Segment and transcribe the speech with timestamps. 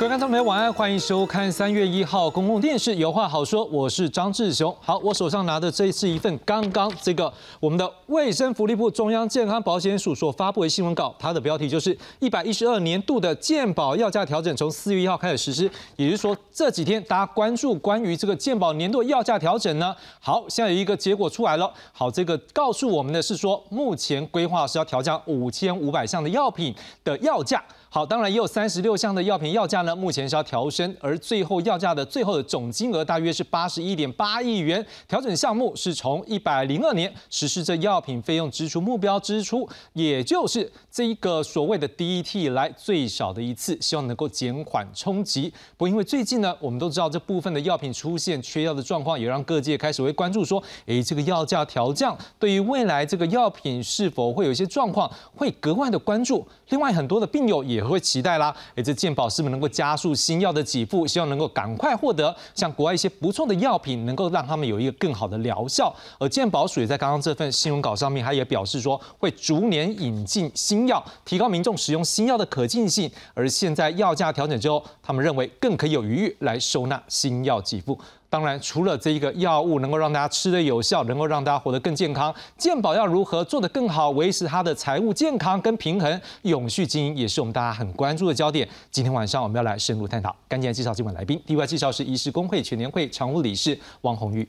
[0.00, 4.74] 各位观众朋友，晚安，欢迎收看三月一号公共电视《有话好说》，我是张志雄。
[4.80, 7.30] 好，我手上拿的这是一份刚刚这个
[7.60, 21.70] 我们的卫生福利部中央健康保险署所发布的新闻稿，它的标题就是一百一十二年度的健保药价调整从四月一号开始实施，也就是说这几天大家关注关于这个健保年度药价调整呢，好，现在有一个结果出来了。
[21.92, 26.74] 好，这个告诉我们的是说，目前规划是要调降五千五百项的药品
[27.04, 27.62] 的药价。
[27.92, 34.86] 好，当然也有三十六项的药品药价呢，目前是要调升，而最后药价的最后的总金额大约是八十一点八亿元。
[35.08, 45.52] 调整项目是从一百零二年实施这药品费用支出目标支出，也就是这一个所谓的第一替来最少的一次，希望能够减缓冲击。
[45.76, 56.46] 不过因为最近呢，我们都知道这部分的药品出现缺药的状况，也让各界开始会关注说，诶，这个药价调降对于未来这个药品是否会有一些状况，会格外的关注。
[56.68, 57.79] 另外很多的病友也。
[57.80, 61.06] 也会期待啦，哎，这健保是不是能够加速新药的给付？
[61.06, 65.94] 希望能够赶快获得像国外一些不错的药品，能够让他们有一个更好的疗效。
[66.18, 73.10] 而健保署也在刚刚这份新闻稿上面，他也表示说，会逐年引进新药，提高民众使用新药的可进性。
[73.32, 77.98] 而现在药价调整之后，他们认为更可以有余裕来收纳新药给付。
[78.30, 88.66] 当然，除了这一个药物能够让大家吃的有效，能够让大家活得更健康，健保要如何做得更好，维持它的财务健康跟平衡，永续经营也是我们大家很关注的焦点。
[88.92, 90.32] 今天晚上我们要来深入探讨。
[90.46, 94.48] 赶紧来介绍今晚来宾，第一位介绍是医师工会全年会常务理事王红玉。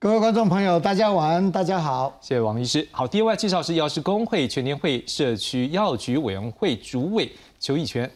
[0.00, 2.88] 各位观众朋友，大家晚安，大家好，谢谢王医师。
[2.90, 8.10] 好，第二位介绍是药师工会全年会社区药局委员会主委邱义全。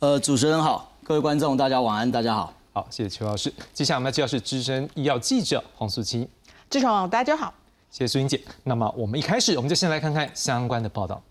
[0.00, 2.52] 呃，主持人好，各位观众大家晚安，大家好。
[2.76, 3.50] 好，谢谢邱老师。
[3.72, 6.28] 接下来我们要介绍是资深医药记者黄素清。
[6.68, 7.54] 志雄，大家好。
[7.90, 8.38] 谢谢苏英姐。
[8.64, 11.22] 那么我们一开始，我们就先来看看相关的报道。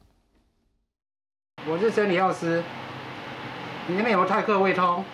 [1.68, 2.64] 我是生理药师，
[3.86, 5.06] 你那边有没有泰克胃通？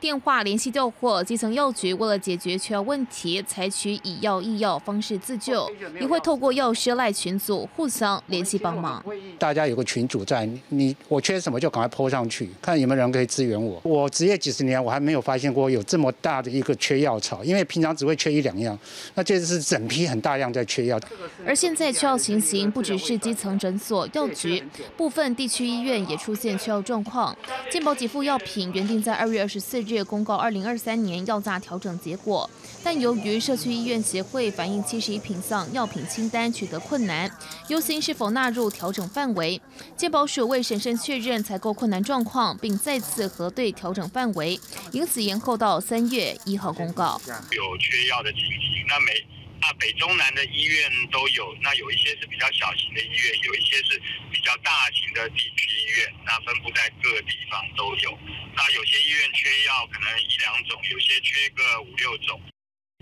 [0.00, 5.66] 电话联系调货，基层药局为了解决缺药问题，采取以药易药方式自救，
[5.98, 9.02] 也会透过药师赖群组互相联系帮忙。
[9.38, 13.80] 大家有个群组在，你我缺什么就赶快泼上去，看有没有人可以支援我。
[13.82, 18.78] 我职业几十年，我还没有发现过有这么大的一个缺药潮，因为平常只会缺一两样，
[19.14, 21.00] 那这次是整批很大量在缺药。
[21.46, 24.62] 而现在缺药情形不只是基层诊所、药局，
[24.98, 27.34] 部分地区医院也出现缺药状况。
[27.70, 29.93] 健保给付药品原定在二月二十四日。
[30.02, 32.48] 公告二零二三年药价调整结果，
[32.82, 37.30] 但由于社区医院协会反映七十一品项药品清单取得困难，
[37.68, 39.60] 忧心是否纳入调整范围。
[39.96, 44.58] 健保署未审慎确认采购困难状况，并再次核对调整范围，
[44.92, 47.20] 因此延后到三月一号公告。
[47.26, 49.33] 有缺药的情形，那每。
[49.60, 54.00] 那北中南的医院都有，那有一些是比较小型的医院，有一些是
[54.30, 58.18] 比较大型的地区医院，那分布在各地方都有。
[58.54, 62.40] 那有些医院缺药，可能一两种，有些缺个五六种。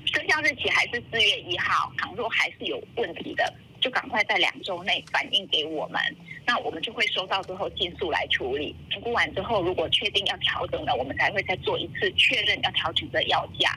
[0.06, 6.00] 生效日期还是四月一号，倘若还是有问题的，就赶快在两周内反映给我们，
[6.46, 8.74] 那我们就会收到之后尽速来处理。
[8.90, 13.76] 评估完之后，如果确定要调整了，我们才会再做一次确认要调整的药价。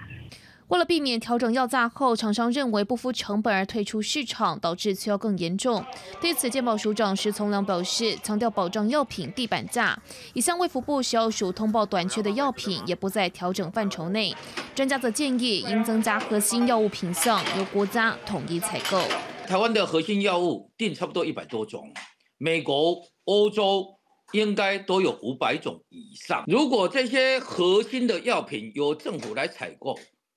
[0.67, 5.85] 为了避免调整药价后，厂商认为不付成本而退出市场，导致缺药更严重。
[6.19, 10.01] 对此，健保署长石从良表示，强调保障药品地板价，
[10.33, 14.33] 已向卫福部食药署通报短缺的药品也不在调整范畴内。
[14.73, 18.99] 专家则建议应增加核心药物品项，由国家统一采购。
[19.47, 21.93] 台湾的核心药物定差不多一百多种，
[22.39, 23.85] 美国、欧洲
[24.31, 26.43] 应该都有五百种以上。
[26.47, 29.95] 如果这些核心的药品由政府来采购，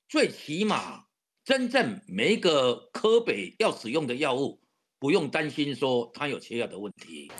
[0.08, 1.04] 最起码，
[1.44, 4.58] 真正每个科北要使用的药物，
[4.98, 7.30] 不用担心说它有缺药的问题。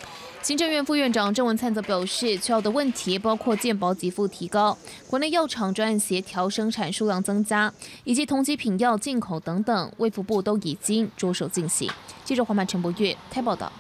[0.43, 4.77] 行政院副院长郑文灿则表示，缺药的问题包括健保给付提高、
[5.09, 7.73] 国内药厂专案协调生产数量增加，
[8.05, 11.91] 以及同级品药进口等等，卫福部都已经着手进行。
[12.23, 13.73] 记者黄曼陈博月台报道。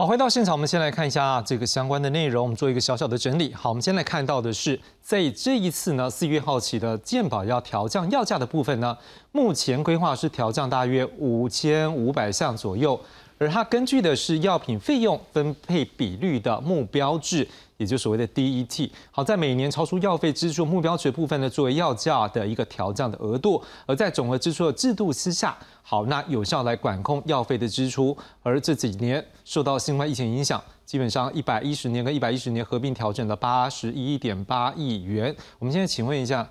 [0.00, 3.52] 好，回到现场，我们先来看一下这个相关的内容，我们做一个小小的整理。
[3.52, 8.96] 好，我们先来看到的是，在这一次呢，四月号起的健保要调降药价的部分呢，
[9.32, 13.00] 目前规划是调降大约五千五百项左右，
[13.38, 17.44] 而它根据的是药品费用分配比率的目标制。
[17.78, 28.16] 也就所谓的 DET，好，在每年超出药费支出目标值部分呢，作为药价的一个调降的额度，而在总额支出的制度之下，好，那有效来管控药费的支出。
[28.42, 35.34] 而这几年受到新冠疫情影响，基本上一百一十年跟一百一十年合并调整了八十一点八亿元。
[35.60, 36.48] 我们现在请问一下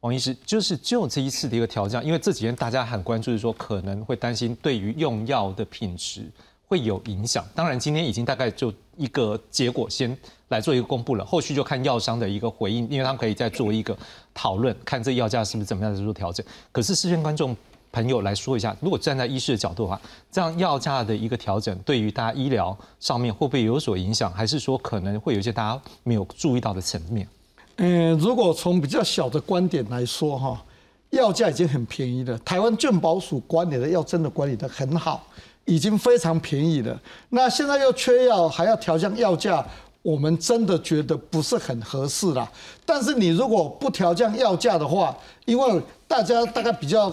[0.00, 6.30] 王医师，就是就这一次的一个调降，因为这几年大家很关注，是说可能会担心对于用药的品质。
[6.66, 7.44] 会有影响？
[7.54, 10.16] 当然，今天已经大概就一个结果先
[10.48, 13.96] 来做一个公布了，后续就看药商的一个回应，因为他们可以再做一个
[14.32, 16.44] 讨论，看这药价是不是怎么样的做调整。
[16.72, 17.56] 可是，视线观众
[17.92, 20.00] 朋友来说一下，如果站在医师的角度的话，
[20.30, 24.32] 这样药价的一个调整，对于大家医疗上面会不会有所影响？
[24.32, 27.28] 还是说可能会有一些大家没有注意到的层面？
[27.76, 30.64] 嗯，如果从比较小的观点来说，哈，
[31.10, 32.38] 药价已经很便宜了。
[32.38, 35.26] 台湾健保署管理的药真的管理的很好，
[35.64, 37.00] 已经非常便宜了。
[37.30, 39.64] 那现在又缺药，还要调降药价，
[40.02, 42.50] 我们真的觉得不是很合适啦。
[42.86, 47.12] 但是你如果不调降药价的话，因为大家大概比较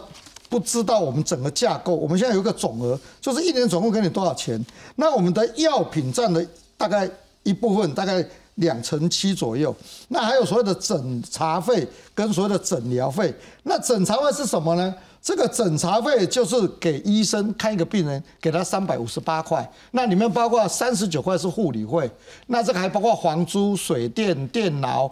[0.50, 4.64] 不知道我们整个架构，我们现在有一个总额，就是一年总共给你多少钱。
[4.96, 6.42] 那我们的药品占了
[6.78, 7.10] 大概
[7.44, 8.26] 一部分，大概。
[8.56, 9.74] 两成七左右，
[10.10, 13.34] 那还有所谓的诊查费跟所谓的诊疗费。
[13.64, 14.94] 那诊查费是什么呢？
[15.22, 22.10] 这个诊查费就是给医生看一个病人，给他三百五十八块，那里面包括三十九块是护理费，
[22.48, 25.12] 那这个还包括房租、水电、电脑、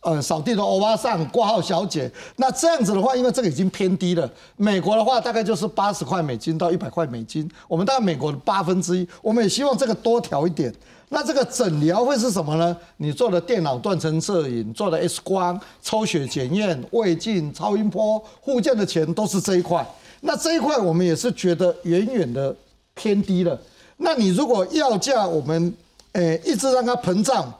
[0.00, 2.10] 呃扫地的欧巴桑、挂号小姐。
[2.36, 10.70] 那这样子的话，因为这个已经偏低了，美国的话大概就是八十块美金到一百块美金，我们大概美国的八分之一，我们也希望这个多调一点。
[11.08, 12.76] 那这个诊疗会是什么呢？
[12.96, 19.86] 你做的电脑断层摄影、做的 X 光、抽血检验、胃镜、超音波、护件的钱都是这一块。
[20.22, 22.54] 那这一块我们也是觉得远远的
[22.94, 23.56] 偏低了。
[23.98, 25.72] 那你如果药价我们
[26.12, 27.54] 诶一直让它膨胀，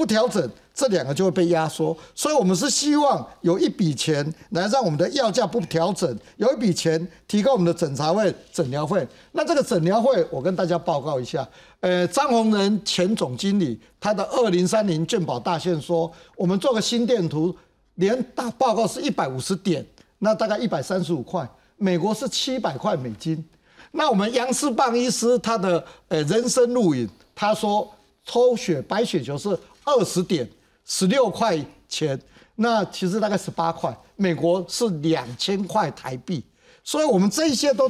[0.00, 0.50] 不调整。
[0.72, 9.06] 这两个就会被压缩，所以我们是希望有一笔钱来让我们的药价不调整，有一笔钱提高我们的诊查费、诊疗费。
[9.32, 11.46] 那这个诊疗费，我跟大家报告一下。
[11.80, 17.54] 呃，张宏仁前总经理他的二零三零健保大线说，我们做个心电图，
[17.96, 19.84] 连大报告是一百五十点，
[20.20, 23.44] 那大概一百三十五块，美国是七百块美金。
[23.92, 27.92] 那我们杨世棒医师他的呃人生录影，他说
[28.24, 29.58] 抽血白血球是
[29.90, 30.48] 二十点。
[30.92, 31.56] 十六块
[31.88, 32.20] 钱，
[32.56, 36.42] 那其实大概十八块，美国是两千块台币，
[36.82, 37.88] 所以我们这一些都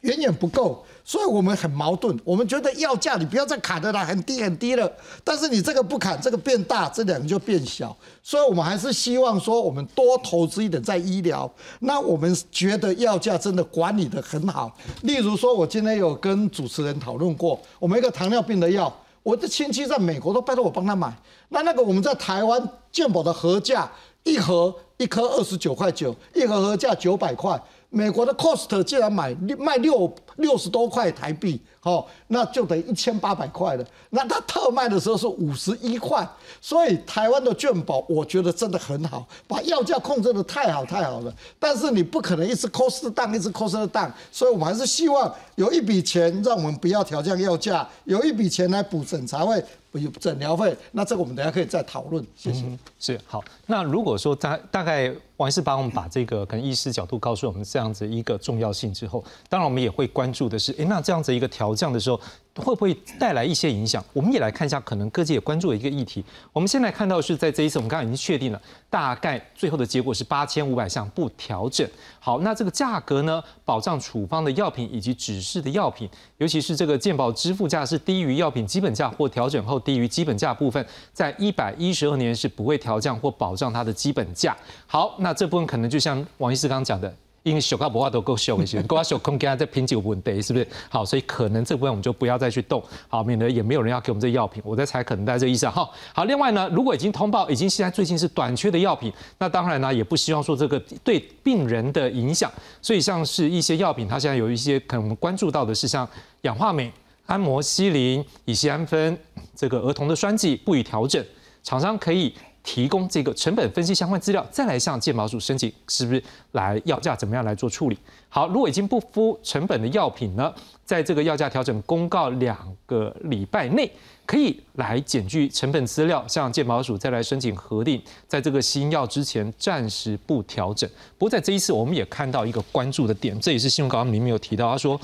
[0.00, 2.14] 远远不够，所以我们很矛盾。
[2.24, 4.92] 我们觉得药价你不要再砍的了，很低很低了，
[5.24, 11.50] 但是你这个不砍，这个变大，这两个就变小，所以我们还是希望说，我们多投资一点在医疗。
[11.80, 18.94] 那我们觉得药价真的管理的很好，例如说，我今天有跟主持人讨论过，我们一个糖尿病的药。
[19.26, 21.12] 我的亲戚在美国都拜托我帮他买，
[21.48, 22.62] 那那个我们在台湾
[22.92, 23.90] 健保的合价
[24.22, 27.60] 一盒一颗二十九块九，一盒合价九百块。
[27.90, 30.06] 美国的 cost 竟然买卖六
[30.36, 33.84] 六十多块台币，哦，那就等于一千八百块了。
[34.10, 36.26] 那他特卖的时候是五十一块，
[36.60, 41.34] 所以台湾的健保我觉得真的很好，把药价控制的太好太好了。
[41.58, 49.64] 但是你不可能一直 cost down，一直 cost down，所以我们还是希望有一笔钱让我们不要调降药价，有一笔钱来补诊查费。
[49.92, 52.22] 有诊疗费，那这个我们等下可以再讨论。
[52.36, 52.64] 谢谢。
[52.98, 62.20] 是好，那如果说大大概王医师帮我们把这个可能医师角度告诉我们这样子一个重要性之后，当然我们也会关关注的是，哎，那这样子一个调降的时候。
[62.56, 64.02] 会不会带来一些影响？
[64.14, 66.24] 我们也来看一下，可能各界也关注的一个议题。
[66.54, 68.58] 我们现在看到是在这一次，我们刚刚已经确定了，
[68.88, 71.86] 大概最后的结果是八千五百项不调整。
[72.18, 73.44] 好，那这个价格呢？
[73.66, 76.08] 保障处方的药品以及指示的药品，
[76.38, 84.56] 尤其是这个健保支付价是低于药品基本价或调整后低于基本价部分，在一百一十二年是不会调降或保障它的基本价。
[84.86, 87.14] 好，那这部分可能就像王医师刚刚讲的。
[87.46, 90.66] 因为小高不话都够小一些， 够小空给他在拼酒问题，是不是？
[90.88, 94.60] 好，所以可能这部分我们就不要再去动，好，免得也没有人要给我们这药品。
[94.66, 95.68] 我在猜，可能在这意思。
[95.68, 102.50] 哈，好，另外呢，如果已经通报，已经现在最近是短缺的药品，那当然呢，也不希望说这个对病人的影响。
[102.82, 106.08] 所以像是一些药品，它现在有一些可能我们关注到的是像
[106.40, 106.92] 氧化镁、
[107.26, 109.16] 安摩西林、乙酰氨酚
[109.54, 111.24] 这个儿童的栓剂不予调整，
[111.62, 112.34] 厂商可以。
[112.66, 116.20] 提供这个成本分析相关资料，再来向健保署申请，是不是
[116.50, 117.96] 来药价怎么样来做处理？
[118.28, 120.52] 好，如果已经不敷成本的药品呢，
[120.84, 123.88] 在这个药价调整公告两个礼拜内，
[124.26, 130.90] 可以来检具成本资料，向健保署再来申请核定，在这个新药之前暂时不调整。
[131.16, 135.00] 不过在这一次，我们也看到一个关注的点，这也是新闻稿里面有提到，他说。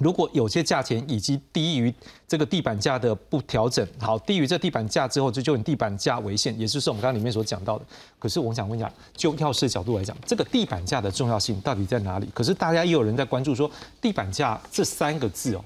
[0.00, 1.94] 如果有些价钱已经低于
[2.26, 7.84] 这个地板价的不调整，好，低于这地板价之后，就就以地板价为限，也就是我们刚刚里面所讲到的。
[8.18, 12.28] 可是我想问一下，就药师角度来讲，这个地板价的重要性到底在哪里？
[12.34, 15.62] 可是大家也有人在关注说，地板价这三个字哦，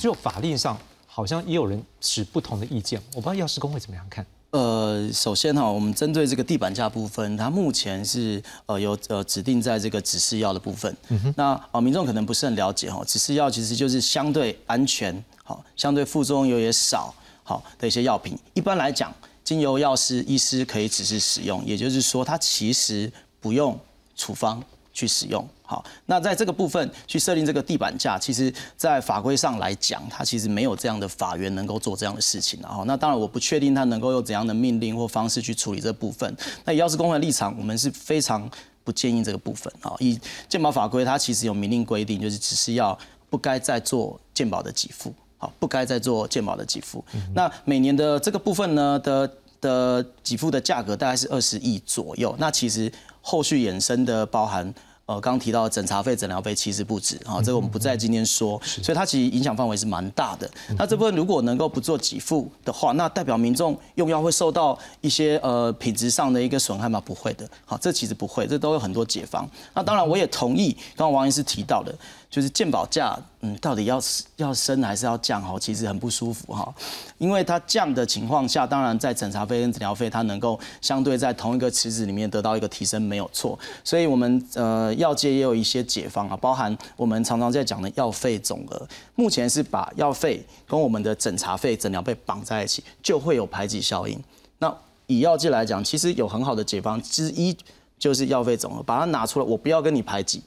[0.00, 0.76] 就法令上
[1.06, 2.98] 好像也有人持不同的意见。
[3.10, 4.24] 我不知道药师工会怎么样看。
[4.54, 10.96] 呃，首先哈，我们针对这个地板价部分，它目前是呃有呃指定在这个指示药的部分。
[11.34, 18.38] 那啊，民众可能不是很了解哈，指示药其实就是相对安全，好，相对副作用也少，好的一些药品。
[18.52, 23.76] 一般来讲，经由药师、医师可以指示使用，也就是说，它其实不用
[24.14, 25.44] 处方去使用。
[25.66, 32.60] 好，那在这个部分去设定这个地板价，其实，在法规上来讲，它其实没有这样的法源能够做这样的事情。
[32.62, 36.36] 然后，那当然我不确定它能够用怎样的命令或方式去处理这部分。
[36.66, 38.46] 那以药师公会的立场，我们是非常
[38.84, 39.72] 不建议这个部分。
[39.80, 42.96] 啊，以健保法规，它其实有明令规定，就是只是要
[43.30, 47.02] 不该再做健保的给付，好，不该再做健保的给付。
[47.34, 52.36] 那每年的这个部分呢的的给付的价格大概是二十亿左右。
[52.38, 52.92] 那其实
[53.22, 54.74] 后续衍生的包含。
[55.06, 60.50] 呃，刚刚提到诊查费、诊疗费其实不止啊，这个我们不在今天说，所以它其实影响范围是蛮大的。
[60.78, 66.98] 那这部分如果能够不做给付的话，那代表民众用药会受到一些呃品质上的一个损害吗？
[67.04, 69.46] 不会的，好，这其实不会，这都有很多解方。
[69.74, 71.94] 那当然我也同意，刚刚王医师提到的。
[72.34, 74.02] 就是健保价，嗯，到底要
[74.38, 75.40] 要升还是要降？
[75.40, 76.74] 哈，其实很不舒服哈，
[77.16, 83.56] 因为它降的情况下，当然在诊查费跟诊疗费，它能够相对在同一个池子里面得到一个提升，没有错。
[83.84, 94.20] 所以我们呃药界也有一些解方啊，包含我们常常在讲的药费总额，目前是把药费跟我们的诊查费、诊疗费绑在一起，就会有排挤效应。
[94.58, 94.76] 那
[95.06, 97.56] 以药界来讲，其实有很好的解方之一，
[97.96, 100.42] 就是药费总额，把它拿出来，我不要跟你排挤。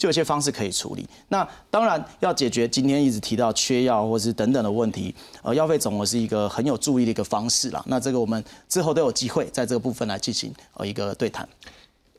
[0.00, 1.06] 就有些方式可以处理。
[1.28, 7.84] 那当然要解决今天一直提到缺药或是等等的问题，呃，药费总额是一个很有注意的一个方式啦。
[7.86, 11.46] 那这个我们之后都有机会在这个部分来进行呃一个对谈。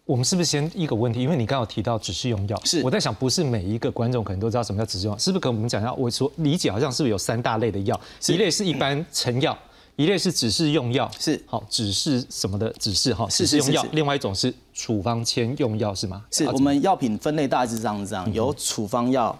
[0.06, 1.22] 我们是不是先一个问题？
[1.22, 5.40] 因为你刚刚提到只是用药，是我在想，不是每一个观众可能都知道什么叫只是用药，是不是？
[5.40, 8.00] 跟我们讲一下，我所理解好像是不是有三大类的药？
[8.28, 9.58] 一类是一般成药。
[10.02, 13.86] 一类是指示用药，是好，指示什么的指示哈，是是用药。
[13.92, 16.24] 另外一种是处方签用药是吗？
[16.32, 19.38] 是我们药品分类大致上是这样，有处方药、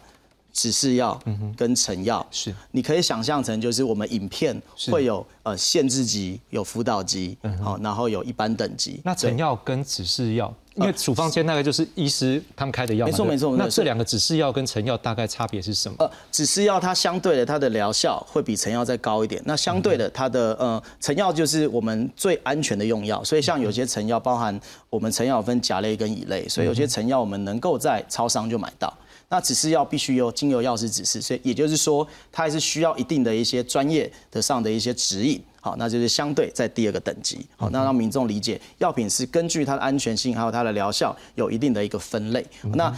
[0.54, 1.20] 指示药
[1.58, 2.24] 跟成药。
[2.30, 9.02] 是，你可以想象成就是我们影片会有呃限制级、有辅导级，好，然后有一般等级。
[9.04, 10.54] 那成药跟指示药。
[10.76, 13.58] 因为处方签大概就是医师他们开的药，没错没错。
[13.58, 15.96] 那这两个指示药跟成药大概差别是什么？
[16.00, 19.42] 呃，指示药它相对的它的疗效会比成药再高一点。
[19.46, 24.58] 那相对的它的呃成药就是我们最安全的用药，所以像有些成药包含
[24.90, 28.92] 我们成药分甲类跟乙类，所以有些成药我们能够在超商就买到。
[29.32, 35.42] 那只是要必须有精油药师指示，所以也就是说它还是需要一定的一些专业的上的一些指引。
[35.62, 37.46] 好，那就是相对在第二个等级。
[37.56, 42.46] 好，那让民众理解，药品是根据它的安全性还有它的疗效有一定的一个分类。
[42.74, 42.94] 那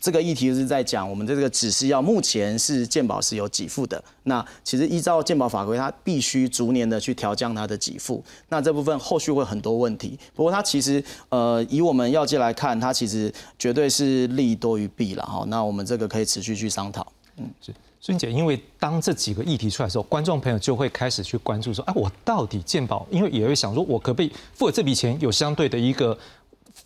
[0.00, 4.02] 这个议题是在讲我们的这个指示药，目前是健保是有给付的。
[4.24, 8.22] 那其实依照健保法规，它必须逐年的去调降它的给付。
[8.48, 10.18] 那这部分后续会很多问题。
[10.34, 15.22] 不过它其实呃，以我们药界来看，它其实绝对是利多于弊了。
[15.24, 17.10] 哈，那我们这个可以持续去商讨。
[17.36, 17.72] 嗯，是。
[18.00, 23.04] 孙姐，因为当这几个议题出来的时候，观众朋友就会开始去关注说，哎，我到底健保？
[23.10, 26.16] 因为也会想说，我可不可以付了这笔钱有相对的一个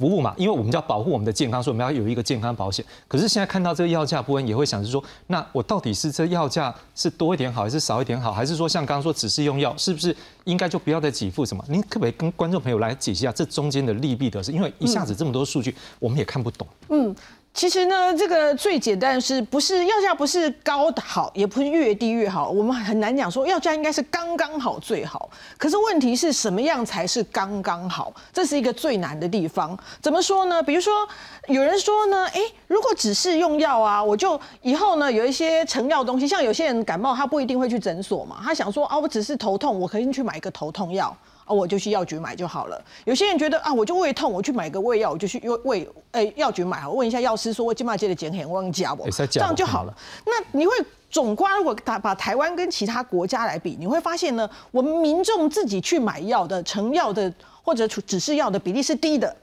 [0.02, 0.34] 服务嘛？
[0.36, 2.84] 因为我们要保护我们的健康，所以我们要有一个健康保险。
[3.06, 8.32] 可是现在看到这个药价部分，也会想是说，那我到底是这药价是多一点好，还是少一点好？
[8.32, 11.64] 还是说像刚刚说只是用药，是不是应该就不要再给付什么？
[11.68, 14.50] 您可不可以跟观众朋友来解析一下这中间的利弊得失？
[14.50, 16.66] 因为一下子这么多数据，我们也看不懂。
[16.88, 17.14] 嗯。
[17.54, 22.48] 其实呢，这个最简单是不是药价不是高的好，也不是越低越好。
[22.48, 25.28] 我们很难讲说药价应该是刚刚好最好。
[25.58, 28.12] 可是问题是什么样才是刚刚好？
[28.32, 29.78] 这是一个最难的地方。
[30.00, 30.62] 怎么说呢？
[30.62, 31.06] 比如说
[31.48, 41.14] 有人说呢，哎，如果只是用药啊，我就以后呢有一些成药东西，像有些人感冒，他不一定会去诊所嘛，他想说啊，我只是头痛，我可以去买一个头痛药。
[41.52, 42.82] 啊，我就去药局买就好了。
[43.04, 46.80] 有些人觉得啊，我就胃痛，我去买个胃药，我就去药胃诶药局买。
[46.80, 49.06] 好问一下药师，说我今麦接的减很忘加我？
[49.10, 49.94] 这样就好了。
[50.24, 50.72] 那你会
[51.10, 57.30] 总观，如果把把台湾跟其他国家来比，你会发现呢，我们民众自己去买药的成药的
[57.62, 59.36] 或者只是药的比例是低的。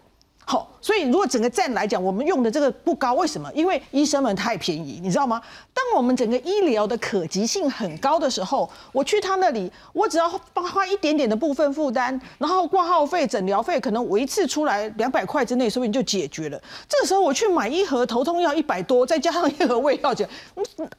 [0.49, 3.47] 好，所以如果整个站来讲，我们用的这个不高，为什么？
[3.53, 5.39] 因为医生们太便宜，你知道吗？
[5.71, 16.59] 当我们整个医疗的可及性很高的时候，我去他那里，我只要花一点点的部分负担，然后挂号费、诊疗费，可能我一次出来两百块之内，说不定就解决了。
[16.87, 20.25] 这个时候我去买一盒头痛药一百多，再加上一盒胃药就，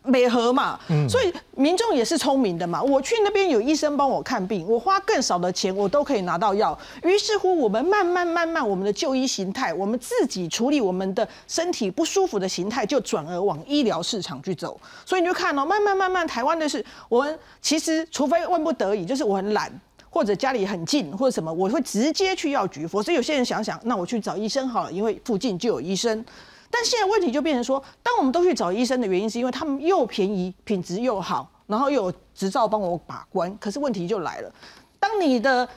[0.04, 0.78] 每盒嘛。
[1.08, 6.78] 所以民众也是聪明的嘛，我去那边有医生帮我看病，我花更少的钱，我都可以拿到药。
[7.02, 9.28] 于是乎，我们慢慢慢慢，我们的就医。
[9.40, 14.78] 形态，我们自己处理我们的身体不舒服的形态，就转而往医疗市场去走。
[15.06, 19.72] 所以你就看哦，慢慢慢慢，台湾的是，我们其实除非万不得已，就是我很懒，
[20.10, 22.86] 或者家里很近或者什么，我会直接去药局。
[22.86, 26.24] 否则有些人想想，那我去找医生好了，因为附近就有医生。
[26.70, 33.52] 但现在问题就变成说，当我们都去找医生的原因，是因为他们又便宜、品质又好，然后又有执照帮我把关。
[33.58, 34.52] 可是问题就来了，
[35.00, 35.68] 当你的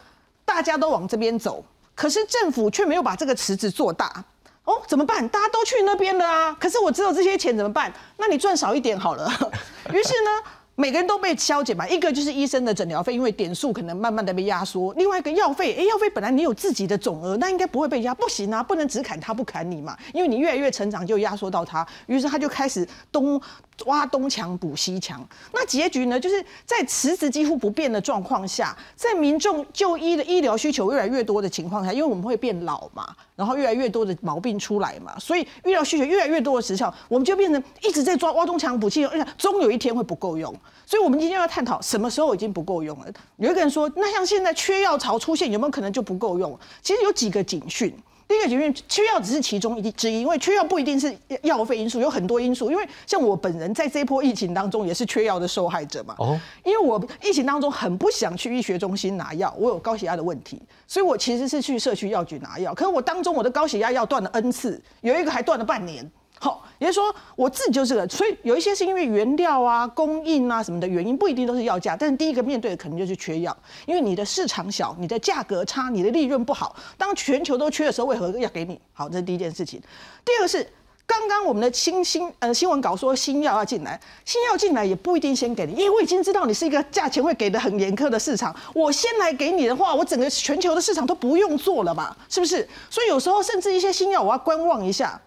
[0.45, 1.63] 大家都往这边走，
[1.95, 4.23] 可是政府却没有把这个池子做大。
[4.65, 5.27] 哦，怎么办？
[5.27, 6.55] 大家都去那边了啊！
[6.57, 7.91] 可是我只有这些钱怎么办？
[8.15, 9.29] 那你赚少一点好了。
[9.91, 10.31] 于是呢，
[10.75, 11.87] 每个人都被消减嘛。
[11.87, 21.85] 一个就是医生的诊疗费，因为点数可能慢慢的被压缩；另外一个药费，哎，药费本来你有自己的总额，那应该不会被压，不行啊，不能只砍他不砍你嘛，因为你越来越成长就压缩到他。
[22.07, 23.39] 于是他就开始东
[23.85, 25.23] 挖东墙补西墙。
[25.51, 33.07] 那结局呢，就是在辞职几乎不变的状况下，在民众就医的医疗需求越来越多的情况下，因为我们会变老嘛。
[33.35, 40.53] 然后越来越多的毛病出来嘛，所以医疗需求越来越多的时候，我们就变成一直在抓挖东墙补西墙，而且终有一天会不够用。
[40.85, 43.07] 所以我们今天要探讨什么时候已经不够用了。
[43.37, 46.57] 有一个人说，那像现在缺药潮出现，有没有可能就不够用？
[46.81, 47.95] 其实有几个警讯。
[48.25, 52.71] 第一个警讯，缺药只是其中一之一，因为缺药不一定是药费因素，有很多因素。
[52.71, 56.15] 因为像我本人在这一波疫情当中也是缺药的受害者嘛。
[56.17, 56.39] 哦。
[56.63, 62.73] 因为我疫情当中很不想去医学中心拿药，我有高血压的问题，所以我其实是去社区药局拿药。
[62.73, 66.09] 可是我当中我的高血压药断了 N 次，有一个还断了半年。
[66.39, 71.95] 好，也就是说我自己就是个，所以有一些是因为原料啊、供应啊什么的原因，不一定都是药价。
[71.95, 76.75] 但是第一个面对的可能就是缺药，因为你的市场小，你的价格差，你的利润不好。
[76.97, 78.77] 当全球都缺的时候，为何要给你？
[78.91, 79.81] 好，这是第一件事情。
[80.25, 80.69] 第二个是
[81.05, 92.67] 刚刚我们的新新呃新闻稿说新药要进来，新药进来也不一定先给你，因为我已经知道你是一个价钱会给的很严苛的市场，我先来给你的话，我整个全球的市场都不用做了嘛，是不是？
[92.89, 95.17] 所以有时候甚至一些新药我要观望一下。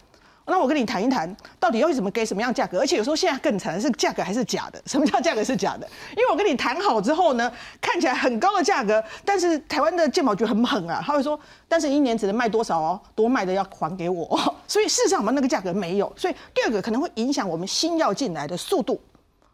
[0.48, 2.78] 那我跟你谈一谈，到底要怎么给什么样价格？
[2.78, 4.80] 而且有时候现在更惨的是价格还是假的。
[4.86, 5.86] 什么叫价格是假的？
[6.12, 14.54] 因为我跟你谈好之后呢，看起来很高的价格，但是台湾的健保局很狠啊，他会说，但是一年只能卖多少哦，多卖的要还给我。
[14.68, 16.12] 所以事实上我们那个价格没有。
[16.16, 19.00] 所以第二个可能会影响我们新药进来的速度，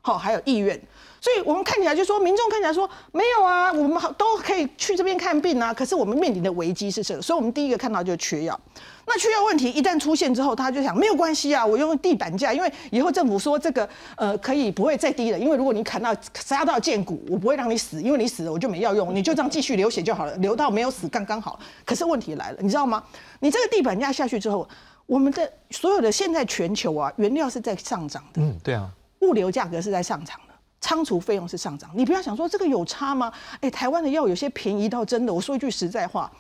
[0.03, 0.79] 好，还有意愿。
[1.23, 5.73] 所以我们看起来就说，民众看起来说没有啊，我们都可以去这边看病啊。
[5.73, 8.61] 可是我们面临的危机是这个，所以我们第一个看到就是缺药。
[9.07, 21.57] 那缺药问题一旦出现之后，他就想没有关系啊，我用地板价，因为以后政府说这个呃可以不会再低了，因为如果你砍到杀到剑骨，我不会让你死，因为你死了我就没药用，你就这样继续流血就好了，流到没有死刚刚好。
[21.87, 23.01] 可是问题来了，你知道吗？
[23.39, 24.69] 你这个地板价下去之后，
[25.07, 30.52] 我们的所有的现在全球啊原料是在上涨的，嗯，对啊，物流价格是在上涨的，
[30.83, 33.33] 仓储费用是上涨，你不要想说这个有差吗？
[33.63, 36.31] 哎，台湾的药有些便宜到真的，我说一句实在话。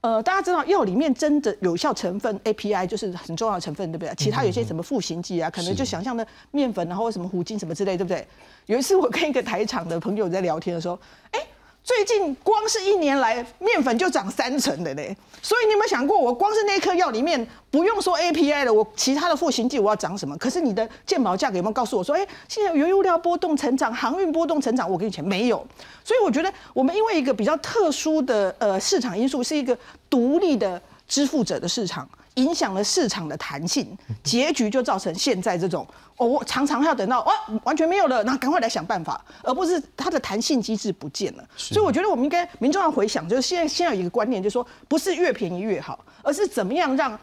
[0.00, 4.12] 呃，大家知道药里面真的有效成分 API 就是很重要的成分，对不对？
[4.16, 8.26] 其他有些什么复形剂啊，可能就想象的面粉，然后什么糊精什么之类，对不对？
[8.66, 10.98] 有一次我跟一个台厂的朋友在聊天的时候，
[11.32, 11.40] 哎。
[11.82, 20.36] 最近光是一年来面粉就涨三成的嘞，所以你有没有想过，我光是那颗药里面不用说 API 了，我其他的赋形剂我要涨什么？
[20.36, 25.66] 可是你的健保价格有没有告诉我说，哎，现在原油料波动成长，航运波动成长，我给你钱没有？
[26.04, 29.76] 所以我觉得我们因为一个比较特殊的呃市场因素，是一个
[30.08, 32.08] 独立的支付者的市场。
[32.34, 41.44] 影响了市场的弹性，结局就造成现在这种哦，我常常要等到哦完全没有了，那赶快来想办法，而不是它的弹性机制不见了。
[41.56, 47.18] 所以我觉得我们应该民众要回想，就是现在现在有一个观念，就是说不是越便宜越好，而是怎么样让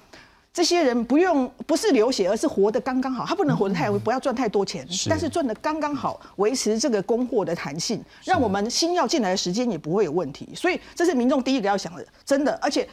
[0.54, 3.26] 这些人不用不是流血，而是活得刚刚好。
[3.26, 10.50] 他不能活得太不要赚太多钱，但是赚得刚刚好，维持这个供货的弹性，让我们新药进来的时间也不会有问题。
[10.54, 12.88] 所以这是民众第一个要想的，真的，而且。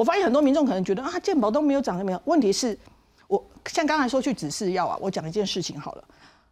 [0.00, 2.22] 我发现很多民众可能觉得啊，健保都没有涨，没有？
[2.24, 2.76] 问题是，
[3.28, 6.04] 我像刚才说去指示药啊，我讲一件事情好了。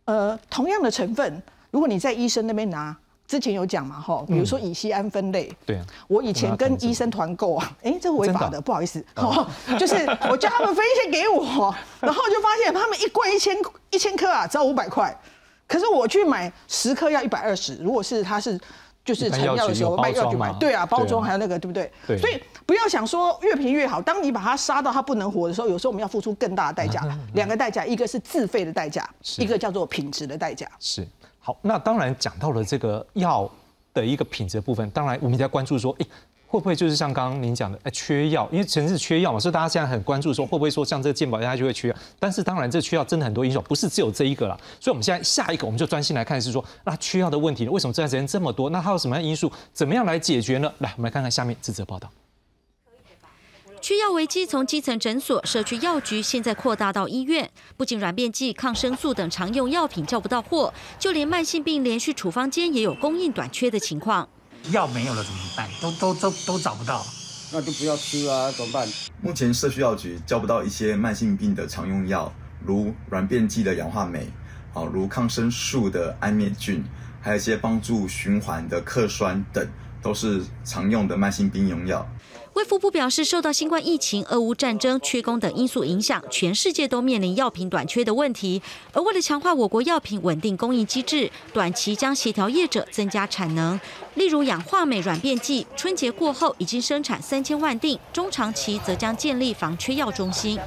[0.04, 2.94] 呃，同样的成分，如果你在医生那边拿，
[3.26, 9.02] 之前有讲嘛，哈，比如说乙酰胺分类，对啊，我以前跟医生团购啊，哎，这个违法的，不好意思，
[9.78, 9.94] 就是
[10.30, 13.56] 我叫他们分一些给我，然后就发现他们一罐一千
[13.88, 15.18] 一千颗啊，只要五百块，
[15.66, 18.60] 可是我去买十颗要一百二十，如果是他是。
[19.08, 21.90] 就是成药的时候卖药就买，对啊，包装还有那个，对不对？
[22.06, 22.18] 对。
[22.18, 24.02] 所以不要想说越便宜越好。
[24.02, 27.02] 当你把它杀到它不能活的时候，有时候我们要付出更大的代价。
[27.32, 30.68] 两个代价，一个是自费的代价，一个叫做品质的代价。
[30.78, 31.08] 是。
[31.38, 33.50] 好，那当然讲到了这个药
[33.94, 36.06] 的一个品质部分，当然我们在关注说，哎。
[36.50, 38.48] 会不会就是像刚刚您讲的，哎，缺药？
[38.50, 41.96] 因为城市缺药嘛，所以大家现在很关注说，会不会说像这个健保，它就会缺药？
[42.18, 44.58] 但是当然，这缺药真的很多因素，不是只有这一个了。
[44.80, 47.70] 所以我们现在下一个，我们就专心来看是说，那缺药的问题呢？
[47.70, 48.70] 为什么这段时间这么多？
[48.70, 49.52] 那它有什么样因素？
[49.74, 50.72] 怎么样来解决呢？
[50.78, 52.10] 来，我们来看看下面这则报道。
[53.80, 57.48] 缺药危机从基层诊所、社区药局，现在扩大到医院。
[57.76, 64.28] 不仅软便剂、抗生素等常用药品叫不到货，就连慢性病连续处方间也有供应短缺的情况。
[64.70, 65.68] 药没有了怎么办？
[65.80, 67.04] 都都都都找不到，
[67.52, 68.86] 那就不要吃啊，怎么办？
[69.22, 72.32] 目前社区药局交不到一些慢性病的常用药，
[72.64, 74.26] 如软便剂的氧化镁，
[74.74, 76.84] 啊，如抗生素的安灭菌，
[77.20, 79.66] 还有一些帮助循环的克酸等，
[80.02, 82.06] 都是常用的慢性病用药。
[82.58, 88.60] 卫福部表示，受到新冠疫情、俄乌战争、缺工等因素影响，全世界都面临药品短缺的问题。
[88.92, 93.78] 而为了强化我国药品稳定供应机制，短期将协调业者增加产能，
[94.16, 100.58] 例如氧化镁软便剂，春节过后已经生产三千万锭，中长期则将建立防缺药中心。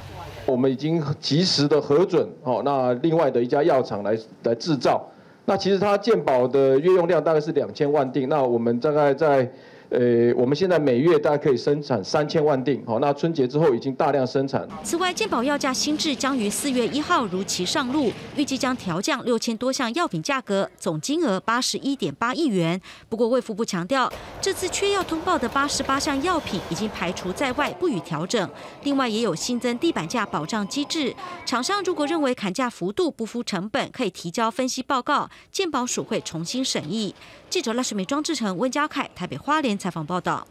[0.46, 5.06] 我们已经及时的核准，哦，那另外的一家药厂来来制造。
[5.44, 9.52] 那其实它健保的月用量大概是两千万锭，那我们大概在。
[9.92, 14.66] 呃，我们现在每月大概可以生产三千万锭，好，那春节之后已经大量生产。
[14.82, 22.80] 此外，健保药价新制将于四月一号如期上路，预计将调降六千多项药品价格，总金额八十一点八亿元。
[23.10, 28.48] 不过，卫福部强调，这次缺药通报的八十八项药品已经排除在外，不予调整。
[28.84, 37.14] 另外，也有新增地板价保障机制，厂商如果认为砍价幅度不符成本，可以提交分析报告，健保署会重新审议。
[37.52, 40.46] 记者赖世美、庄志成、温家凯，台北花莲采访报道。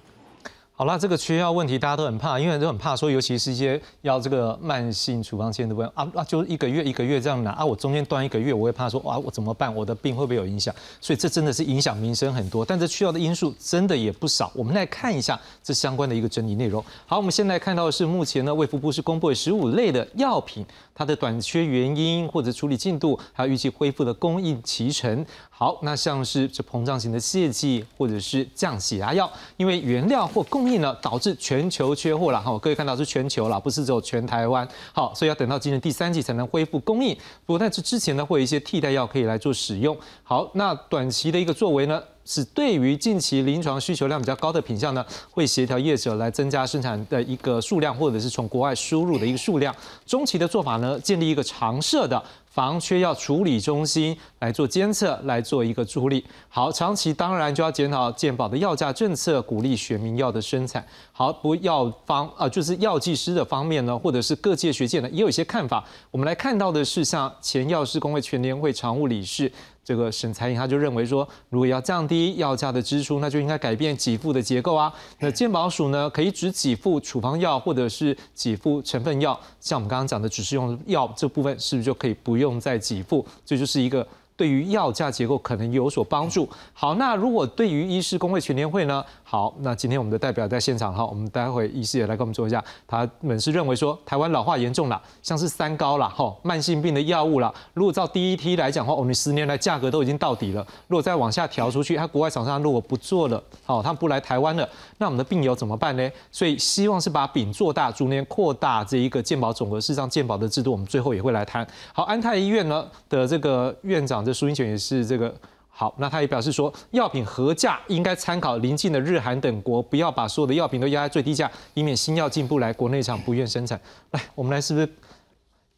[0.81, 9.71] 好了，这个缺药问题大家都很怕，因为都很怕说，尤其是一些要这个慢性处方签的问啊啊，就一个月一个月这样拿啊，我中间断一个月，我会怕说哇，我怎么办？
[9.75, 10.73] 我的病会不会有影响？
[10.99, 14.51] 所以这真的是影响民生很多，但这缺药的因素真的也不少。
[14.55, 16.83] 我们来看一下这相关的一个整理内容。
[17.05, 20.65] 好，我们现在看到的是目前呢，卫福部是公布了十五类的药品，
[20.95, 25.23] 它的短缺原因或者处理进度，还有预计恢复的供应期程。
[25.51, 32.41] 好，那像是这膨胀型的泻剂或者是降血压药，因为原料或供应呢导致全球缺货了。
[32.41, 34.67] 好，各位看到是全球了，不是只有全台湾。
[34.93, 37.15] 好，所以要等到今年第三季才能恢复供应。
[37.45, 39.97] 不过在这之前呢，会有一些替代药可以来做使用。
[40.23, 49.75] 好，那短期的一个作为呢，是对于近期临床需求量比较高的品项呢，会协调业者来增加生产的一个数量，或者是从国外输入的一个数量。
[50.05, 52.21] 中期的做法呢，建立一个常设的。
[52.51, 56.21] 防缺药处理中心来做监测，来做一个助力。
[56.49, 60.85] 好，长期当然就要检讨健保的药价政策，鼓励选民药的生产。
[61.13, 65.81] 好，不药方啊，就是药剂师的方面呢，或者是各界学界呢，也有一些看法。
[66.11, 69.49] 我们来看到的是，像前药师工会全联会常务理事。
[69.83, 74.93] 这个沈财颖他就认为说，如果要降低药价的支出，那就应该改变给付的结构啊。
[75.19, 83.25] 那健保署呢，可以只给付处方药或者是给付成分药，像我们刚刚讲的只是用药这部分，是不是就可以不用再给付？
[83.45, 84.07] 这就是一个。
[84.37, 86.49] 对于药价结构可能有所帮助。
[86.73, 89.05] 好，那如果对于医师工会全联会呢？
[89.31, 92.61] 好，那今天我们的代表在现场哈，我们待会医师也来跟我们做一下。
[92.85, 97.53] 他们是认为说，台湾老化严重了，像是三高了哈，慢性病的药物了。
[97.73, 100.67] 如果照第一梯来讲的话，我们十年来价格都已经到底了。
[100.89, 104.67] 如果再往下调出去，他国外厂商如果不做了，好，他们不来台湾了，
[104.97, 106.11] 那我们的病友怎么办呢？
[106.29, 111.65] 所以希望是把饼做大，逐年扩大这一个健保总额，事实上健保的制度，我们最后也会来谈。
[111.93, 114.33] 好，安泰医院呢的这个院长这。
[114.41, 115.31] 苏英权也是这个
[115.73, 123.79] 好，那他也表示说，药品合价应该参考邻近的日韩等国，不要把所有的药品都压在最低价，以免新药进不来，国内厂不愿生产。
[124.11, 124.87] 来，我们来是不是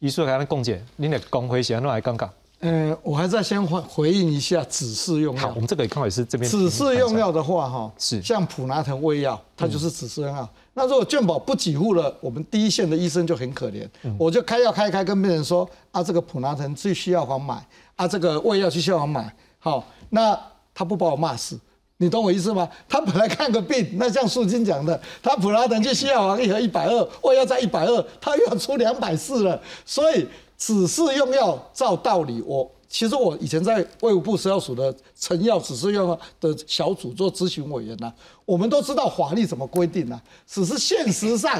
[0.00, 0.84] 一束给他共解？
[0.96, 2.28] 您得公回写，那来刚刚。
[2.60, 5.42] 嗯，我还在先回回应一下指示用药。
[5.42, 6.50] 好，我们这个刚好也是这边。
[6.50, 10.48] 指示用药的话，哈，是像普拿疼胃药，它就是指示用药。
[10.74, 17.64] 那如果健保不给付了，我们第一线的医生就很可怜，我就开药开开，跟病人说啊，这个普拿疼去需药房买。
[17.96, 19.32] 啊，这个胃药去药房买，
[19.64, 20.38] 好，那
[20.74, 21.58] 他不把我骂死，
[21.96, 22.68] 你懂我意思吗？
[22.86, 36.10] 他本来看个病，那像素金讲的，他普拉登去西药房一盒一百二，我要在一百二，他又要出两百四了，所以指示用药照道理，我其实我以前在卫务部食药署的成药指示用
[36.42, 38.12] 的小组做咨询委员呐，
[38.44, 41.58] 我们都知道法律怎么规定呐，只是现实上，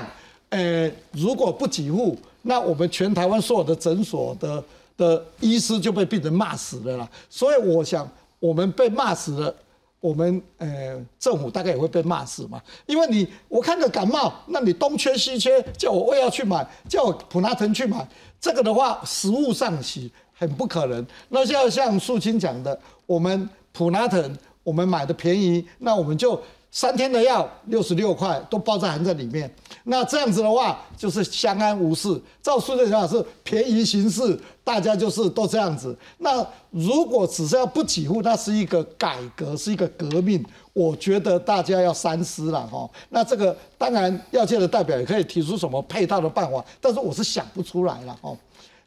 [0.50, 4.62] 呃，如果不给付，那我们全台湾所有的诊所的。
[4.96, 9.54] 的医师就被病人骂死了啦，所以我想我们被骂死了，
[10.00, 12.60] 我们呃政府大概也会被骂死嘛。
[12.86, 18.06] 因为你我看个感冒，那你东缺西缺，叫我胃药去买，叫我普拿疼去买，
[18.40, 21.06] 这个的话实物上起很不可能。
[21.28, 26.40] 那像像素清讲的，我们普拿疼我们买的便宜，那我们就。
[26.74, 29.48] 三天的药六十六块都包在含在里面，
[29.84, 32.20] 那这样子的话就是相安无事。
[32.42, 35.96] 照书记讲是便宜行事，大家就是都这样子。
[36.18, 40.44] 那如果只是要不给付，那是一个改革，是一个革命。
[40.72, 42.90] 我觉得大家要三思了哈。
[43.10, 48.36] 那这个当然药界的代表也可以提出什么配套的办法，但是我是想不出来了哦。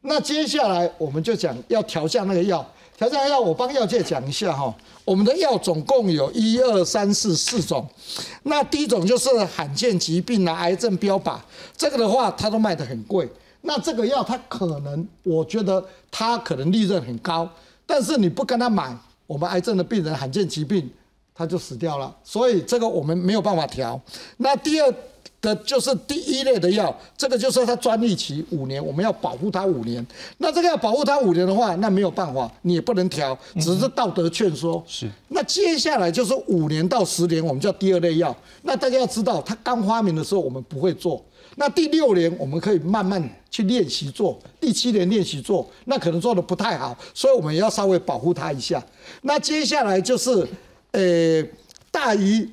[0.02, 2.70] 那接下来我们就讲要调降那个药。
[2.98, 7.88] 调降药我帮药界讲一下哈，我们的药总共有一二三四四种，
[8.42, 11.38] 那第一种就是罕见疾病啊，癌症标靶，
[11.78, 13.30] 这个的话它都卖得很贵。
[13.62, 17.48] 那这个药它可能，我觉得它可能利润很高，
[17.86, 20.90] 但是你不跟他买，我们癌症的病人罕见疾病
[21.36, 24.02] 他就死掉了，所以这个我们没有办法调。
[24.38, 24.92] 那第二
[25.48, 30.06] 的就是第一类的药，这个就是它专利期五年，我们要保护它五年。
[30.40, 34.84] 那这个要保护它五年的话，那没有办法，你也不能调，只是道德劝说。
[34.86, 35.10] 是。
[35.30, 38.36] 那接下来就是五年到十年，我们叫第二类药。
[38.64, 41.24] 那大家要知道，它刚发明的时候我们不会做。
[41.56, 48.84] 那第六年我们可以慢慢去练习做，第七年练习做，那可能做的不太好，所以我们也要稍微保护它一下。
[49.24, 50.48] 那接下来就是，
[50.92, 51.44] 呃，
[51.90, 52.48] 大于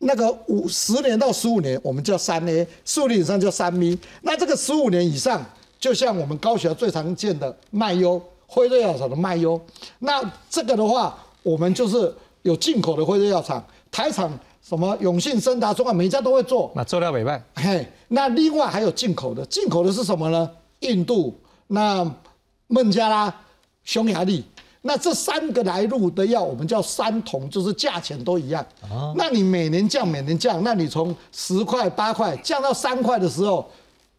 [0.00, 3.98] 那个五十年到十五年，我们叫三 A，十五年以上叫三 B。
[4.22, 5.44] 那这个十五年以上，
[5.78, 9.60] 就像我们高血压最常见的麦优，辉瑞药厂的麦优。
[10.00, 14.36] 那这个的话，我们就是有进口的辉瑞药厂，台厂。
[14.62, 16.70] 什么永信、森达、中华，每家都会做。
[16.76, 17.42] 那做料委办。
[17.56, 20.48] 嘿，那另外还有进口的，进口的是什么呢？
[20.80, 21.34] 印度、
[21.66, 22.08] 那
[22.68, 23.34] 孟加拉、
[23.82, 24.44] 匈牙利，
[24.82, 28.64] 那这三个来路的药，我们叫三同，就是价钱都一样。
[28.90, 29.14] 哦。
[29.16, 33.68] 那你每年降，每年降，那你从十块、八块降到三块的时候。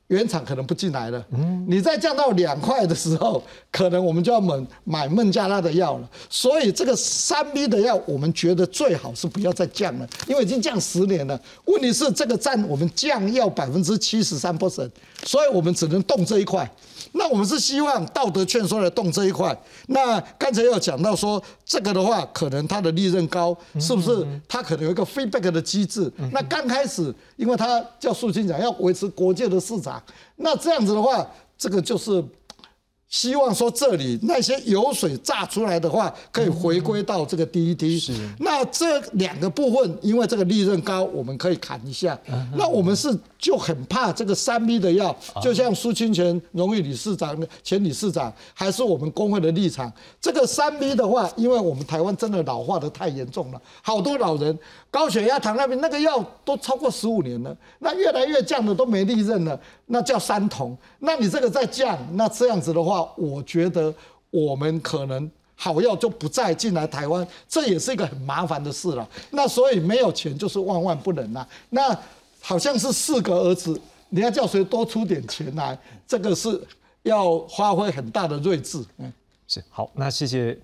[0.08, 1.26] 原厂可能不进来了，
[1.66, 6.10] 你再降到两块的时候，可能我们就要买买孟加拉的药了。
[6.30, 11.42] 所以这个三 B 的药，我们觉得最好是不要再降了，因为已经降十年了。
[11.64, 14.92] 问题是这个占我们降药百分之七十三 percent，
[15.24, 16.70] 所以我们只能动这一块。
[17.14, 19.58] 那我们是希望道德劝说来动这一块。
[19.88, 24.26] 那刚才有讲到说，这个的话可能它的利润高，是不是？
[24.48, 26.12] 它可能有一个 feedback 的机制。
[26.32, 30.02] 那刚开始，因为它叫素清讲要维持国界的市场，
[30.38, 31.26] 那这样子的话，
[31.58, 32.24] 这个就是。
[33.14, 38.00] 希望说这里那些油水榨出来的话，可以回归到这个第一梯。
[38.00, 38.14] 是。
[38.40, 42.18] 那这两个部分，因为这个利润高，我们可以砍一下。
[42.56, 49.92] 那我们是就很怕这个三 B 的药，就像苏清泉荣誉理事长、前理事长，还是我们工会的立场。
[50.22, 54.58] 这个三 B 的话，因为我们台湾真的老化的太严重了，好多老人
[54.90, 60.78] 高血压、糖尿病那个药都超过十五年了，那越来越降的都没利润了，那叫三酮。
[61.00, 63.02] 那你这个再降，那这样子的话。
[63.18, 63.94] 我觉得
[64.30, 69.08] 我们可能好药就不再进来台湾，这也是一个很麻烦的事了。
[69.32, 71.48] 那所以没有钱就是万万不能啊。
[71.70, 71.98] 那
[72.42, 75.78] 好像是四个儿子，你要叫谁多出点钱来，
[76.08, 76.62] 这个是
[77.04, 78.84] 要发挥很大的睿智。
[78.98, 79.14] 嗯，
[79.48, 80.60] 是好，那谢谢。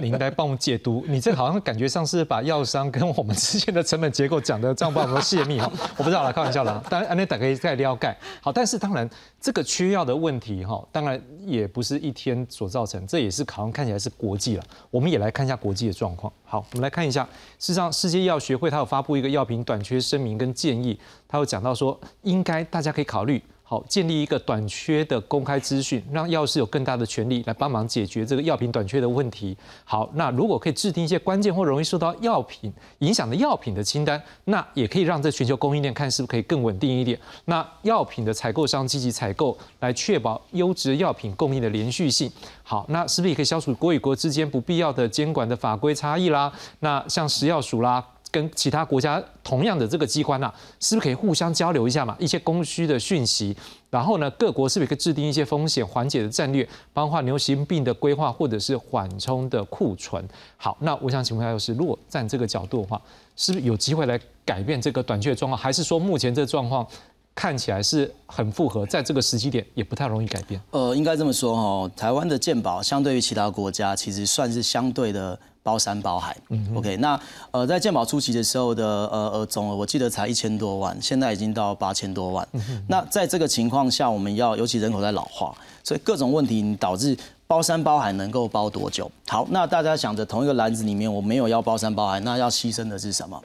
[0.00, 6.82] 您来帮我解读，你这好像感觉上是把药商跟我们之间的成本结构讲的这样帮我们泄密哈，我不知道了，开玩笑了。
[6.88, 8.16] 当然，安内打可以再撩盖。
[8.40, 9.08] 好，但是当然
[9.40, 14.64] 这个缺药的问题哈，当然也不是一天所造成，这也是好像看起来是国际了。
[14.90, 16.32] 我们也来看一下国际的状况。
[16.44, 17.24] 好，我们来看一下，
[17.58, 23.42] 事实上世界药学会它有发布一个药品短缺声明跟建议，它有讲到说应该大家可以考虑。
[23.68, 29.56] 好，建立一个短缺的公开资讯，让药师有更大的权利来帮忙解决这个药品短缺的问题。
[29.84, 37.18] 好，那如果可以制定一些关键或容易受到药品影响的药品的清单，那也可以让这全球供应链看是不是可以更稳定一点。
[37.46, 42.30] 那药品的采购商积极采购，来确保优质药品供应的连续性。
[42.62, 46.52] 好，那是不是也可以消除国与国之间不必要的监管的法规差异啦？
[46.78, 48.04] 那像食药署啦。
[48.36, 52.14] 跟其他国家同样的这个机关呐，是不是可以互相交流一下嘛？
[52.18, 53.56] 一些供需的讯息，
[53.88, 60.22] 然后呢，各国是不是可以制定一些风险缓解的战略，包括流行病的规划或者是缓冲的库存？
[60.58, 63.00] 好，那我想请问一下，就是如果站这个角度的话，
[63.36, 65.58] 是不是有机会来改变这个短缺状况？
[65.58, 66.86] 还是说目前这状况
[67.34, 70.60] 看起来是很复合，在这个时机点也不太容易改变？
[70.72, 75.38] 呃，应该这么说哈，台湾的健保相对于其他国家，其实算是相对的。
[75.66, 82.46] 包山包海嗯，OK，那呃，在健保初期的时候的呃呃总额，我记得才一千多万，现在已经到八千多万。
[82.52, 85.52] 嗯那在这个情况下，我们要尤其人口在老化，
[85.82, 89.10] 所以各种问题导致包山包海能够包多久？
[89.26, 93.42] 好，那大家想着同一个篮子里面，我没有要包山包海，那要牺牲的是什么？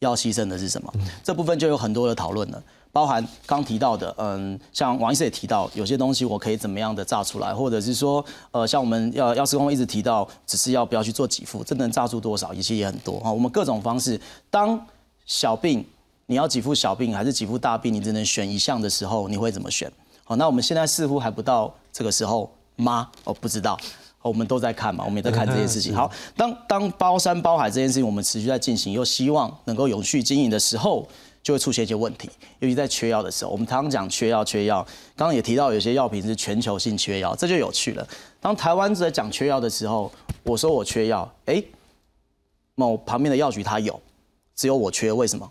[0.00, 0.92] 要牺牲的是什么？
[1.22, 2.60] 这部分就有很多的讨论了。
[2.92, 13.32] 包含刚提到的，嗯，像王医师也提到，有些东西我可以怎么样的炸出来，或者是说，呃，像我们要药师工一直提到，只是要不要去做给付，这能炸出多少，其实也很多啊。
[13.32, 14.78] 我们各种方式，当
[15.24, 15.82] 小病
[16.26, 19.90] 你要给付小病还是给付大病，你只能选一项的时候，你会怎么选？
[20.24, 23.08] 好，那我们现在似乎还不到这个时候吗？
[23.24, 23.74] 哦，不知道，
[24.20, 25.96] 我们都在看嘛，我们也在看这件事情。
[25.96, 31.08] 好，当当包山包海这件事情我们持续在进行，又希望能够永续经营的时候。
[31.42, 34.86] 就会出现一些问题，尤其在缺药的时候，我们常常讲缺药，缺药。
[35.16, 38.06] 刚刚也提到有些药品是全球性缺药，这就有趣了。
[38.40, 40.10] 当台湾在讲缺药的时候，
[40.44, 41.62] 我说我缺药，哎，
[42.76, 44.00] 某旁边的药局他有，
[44.54, 45.50] 只有我缺，为什么？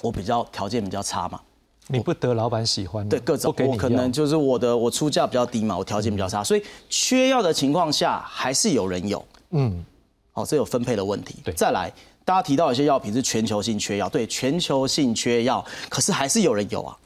[0.00, 1.40] 我比较条件比较差嘛。
[1.88, 9.84] 你不得老板喜欢，对各种，我可能就是我的我出价比较低嘛，我条件比较差，所以缺药的情况下还是有人有，嗯，
[10.30, 11.40] 好，这有分配的问题。
[11.44, 11.92] 对，再来，
[12.24, 16.96] 大家提到有些药品是全球性缺药，对，全球性缺药，可是还是有人有啊，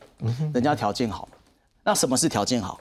[0.52, 1.29] 人家条件好，
[1.83, 2.79] 那什么是条件好？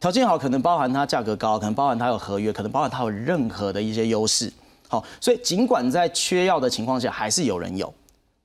[0.00, 4.52] 条件好可能包含它价格高，可能包含它有合约，可能包含它有任何的一些优势，
[4.88, 7.92] 好，所以尽管在缺药的情况下，还是有人有。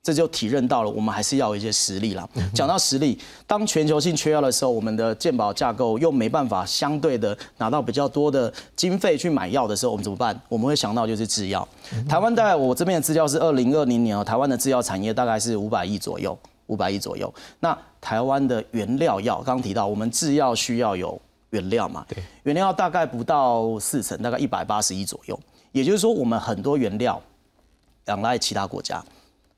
[0.02, 2.26] 这就体认到了，我们还是要有一些实力啦。
[2.54, 10.38] 讲到实力，当全球性缺药的时候，我们的健保架构又没办法相对的拿到比较多的经费去买药的时候，我们怎么办？
[10.48, 11.66] 我们会想到就是制药。
[12.08, 16.36] 台湾大概我这边的资料是二零二零年哦，台湾的制药产业大概是五百亿左右，
[16.68, 17.32] 五百亿左右。
[17.58, 22.06] 那台湾的原料药，刚刚提到我们制药需要有原料嘛？
[22.08, 25.38] 对，原料大概不到四成，大概一百八十亿左右。
[25.72, 27.20] 也就是说，我们很多原料
[28.06, 29.04] 仰赖其他国家。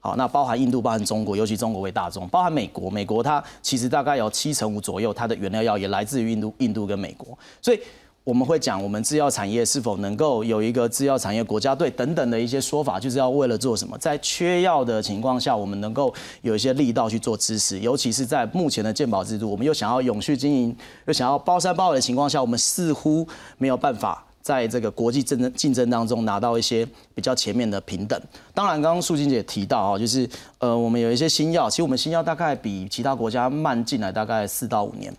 [0.04, 2.90] 好，那包含印度、包含中国，尤其中国为大众，包含美国。
[2.90, 7.38] 美国它其实大概有七成五左右，它的原料药也来自于印度、印度跟美国。
[7.60, 7.78] 所以
[8.24, 13.96] 我们会讲，我们制药产业是否能够有一个制药产业国家队等等的一些说法，就是要为了做什么？
[13.96, 23.24] 在缺药的情况下，我们能够有一些力道去做支持，尤其是在目前的健保制度，我们又想要永续经营，又想要包山包海的情况下，我们似乎
[23.56, 24.24] 没有办法。
[24.42, 28.20] 在这个国际竞争竞争当中拿到一些比较前面的平等。
[28.52, 30.28] 当然，刚刚素静姐提到啊，就是
[30.58, 35.14] 呃，我们有一些新药，其实我们新药大概比其他国家慢进来大概四到五年。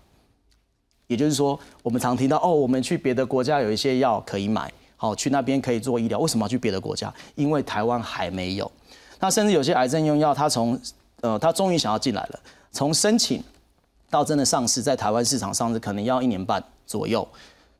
[1.06, 6.18] 也就是说，我们常听到哦，我们去别的国家有一些药可以买，好去那边可以做医疗。
[6.18, 7.12] 为什么要去别的国家？
[7.34, 8.70] 因为台湾还没有。
[9.20, 10.78] 那甚至有些癌症用药，它从
[11.20, 12.40] 呃，它终于想要进来了，
[12.72, 13.42] 从申请
[14.10, 17.26] 到真的上市，在台湾市场上市，可能要一年半左右。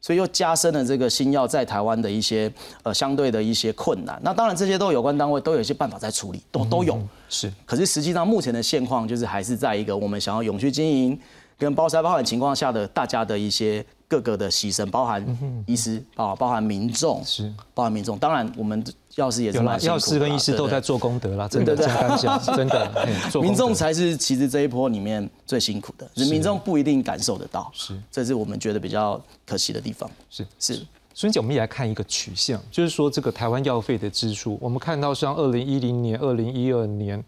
[0.04, 4.20] 所以又加深了这个新药在台湾的一些呃相对的一些困难。
[4.22, 7.50] 那当然这些都有关单位都有一些办法在处理，都都有是。
[7.64, 11.18] 可是实际上目前的现况就是还是在一个我们想要永续经营
[11.56, 18.18] 跟包山包海情况下的大家的一些各个的牺牲，包含医师啊，包含民众是，包含民众。
[18.18, 18.84] 当然我们。
[19.16, 30.44] 药师也是蛮药师跟医师都在做功德啦，真的，真的， 真的，民众才是其实这一波里面最辛苦的，民众不一定感受得到，是，这是我们觉得比较可惜的地方，是。
[30.58, 30.84] 是。
[31.14, 37.22] 所以，我们也来看一个取向，就是说这个台湾药费的支出，我们看到像二零一零年、二零一二年，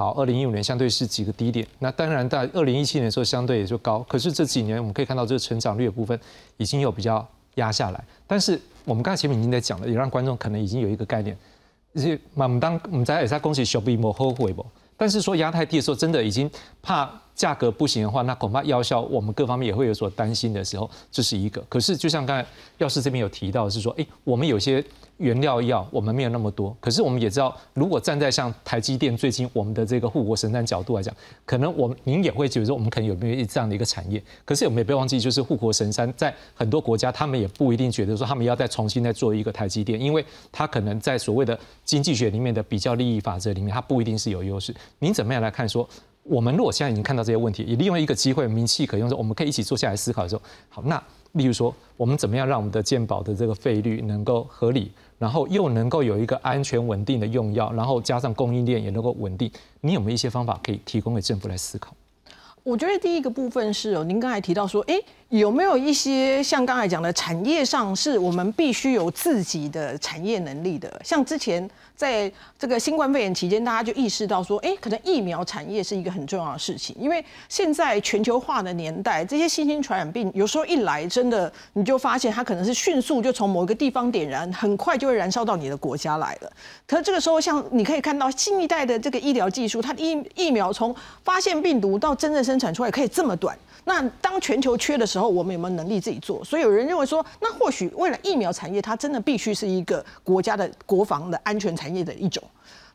[0.00, 6.18] 好，二零一五年相对是几个低点，那当然在二零一七年的时候相对也就高，可是这几年我们可以看到这个成长率的部分
[6.56, 8.58] 已经有比较压下来，但是。
[8.86, 11.36] 我们刚才前面已经在讲了，也让观众可能已经有一个概念，
[11.94, 14.64] 就是我们当我们在也在恭喜小 B 莫后悔不？
[14.96, 17.08] 但是说压太低的时候，真的已经怕。
[17.40, 21.64] 价格不行的话，那恐怕药效我们各方面也会有所担心的时候，这是一个。
[21.70, 24.84] 可是就像刚才药师这边有提到，是说，哎，我们有些
[25.20, 34.22] 原料药我们没有那么多，可是我们也知道，如果站在像台积电最近我们的这个护国神山角度来讲，可能我们您也会觉得说，我们可能有没有这样的一个产业？
[34.46, 44.74] 可是我们也不要忘记，就是护国神山在很多国家，他们也不一定觉得说他们要再重新再做一个台积电，因为它可能在所谓的经济学里面的比较利益法则里面，它不一定是有优势。
[45.00, 45.86] 您怎么样来看说？
[46.22, 51.02] 我们如果现在已经看到这些问题，也利用一个机会，名气可用的时候，我们可以一起坐下来思考的时候，好，那
[51.32, 59.52] 例如说，我们怎么样让我们的健保的这个费率能够合理，然后又能够有一个安全稳定的用药，然后加上供应链也能够稳定，
[59.82, 61.92] 你有没有一些方法可以提供给政府来思考？
[62.62, 64.98] 我觉得第一个部分是哦，您刚才提到说，哎，
[65.30, 71.68] 有没有一些像刚才讲的产业上是我们必须有自己的产业能力的，像之前。
[72.00, 86.50] 在这个新冠肺炎期间，大家就意识到说，哎，可能疫苗产业是一个很重要的事情，因为现在全球化的年代，这些新兴传染病有时候一来，真的你就发现它可能是迅速就从某一个地方点燃，很快就会燃烧到你的国家来了。
[86.86, 93.54] 可这个时候，像你可以看到新一代的这个医疗技术，它疫疫苗从发现病毒到真正生产出来可以这么短。
[93.84, 96.44] 那当全球缺的时候，我们有没有能力自己做？
[96.44, 102.42] 所以有人认为说，那或许未来疫苗产业它真的必须是一个国家的国防的安全产业的一种。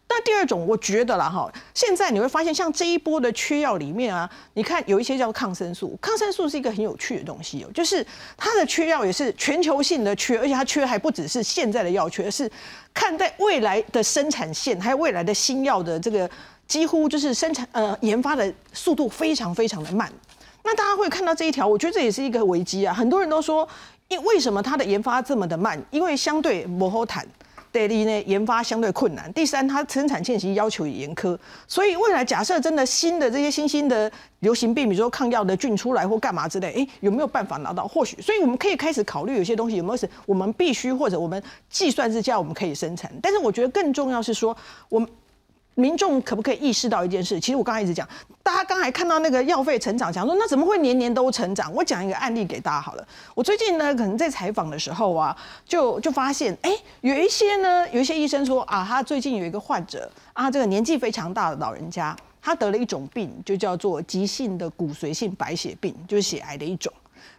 [0.08, 8.06] 那第二种，我觉得啦哈，现在你会发现，像这一波的缺药里面啊，你看有一些叫抗生素，抗生素是一个很有趣的东西哦，就是
[8.38, 12.50] 它的缺药也是全球性的缺，而且它缺还不只是现在的药缺，而是
[12.94, 16.30] 看在未来的生产线还有未来的新药的这个
[16.68, 20.14] 几乎就是生产呃研发的速度非常非常的慢。
[20.66, 22.92] 那大家会看到这一条，我觉得这也是一个危机啊！
[22.92, 23.68] 很多人都说，
[24.08, 25.80] 因为什么它的研发这么的慢？
[25.92, 27.24] 因为相对摩后坦
[27.72, 31.38] 第一呢，研发相对困难；第三，它生产线其实要求也严苛。
[31.68, 37.88] 所以未来假设真的新的这些新兴的流行病，比如说抗药的菌出来或干嘛之类，哎，有没有办法拿到？
[37.88, 43.12] 或许，所以我们可以开始考虑有些东西有没有是我们必须或者我们计算之下我们可以生产。
[43.22, 44.58] 但是我觉得更重要是说
[44.90, 45.08] 我们。
[45.76, 47.38] 民众可不可以意识到一件事？
[47.40, 48.08] 其实我刚才一直讲，
[48.42, 51.72] 大家刚才看到那个药费成长，讲说那怎么会年年都成长？
[51.74, 53.06] 我讲一个案例给大家好了。
[53.34, 56.72] 我最近呢，可能在采访的时候啊，就就发现，哎，
[57.02, 66.92] 有一些呢，有一些医生说啊，他最近有一个患者啊，这个年纪非常大的老人家，他得了一种病，就叫做急性的骨髓性白血病，就是血癌的一种。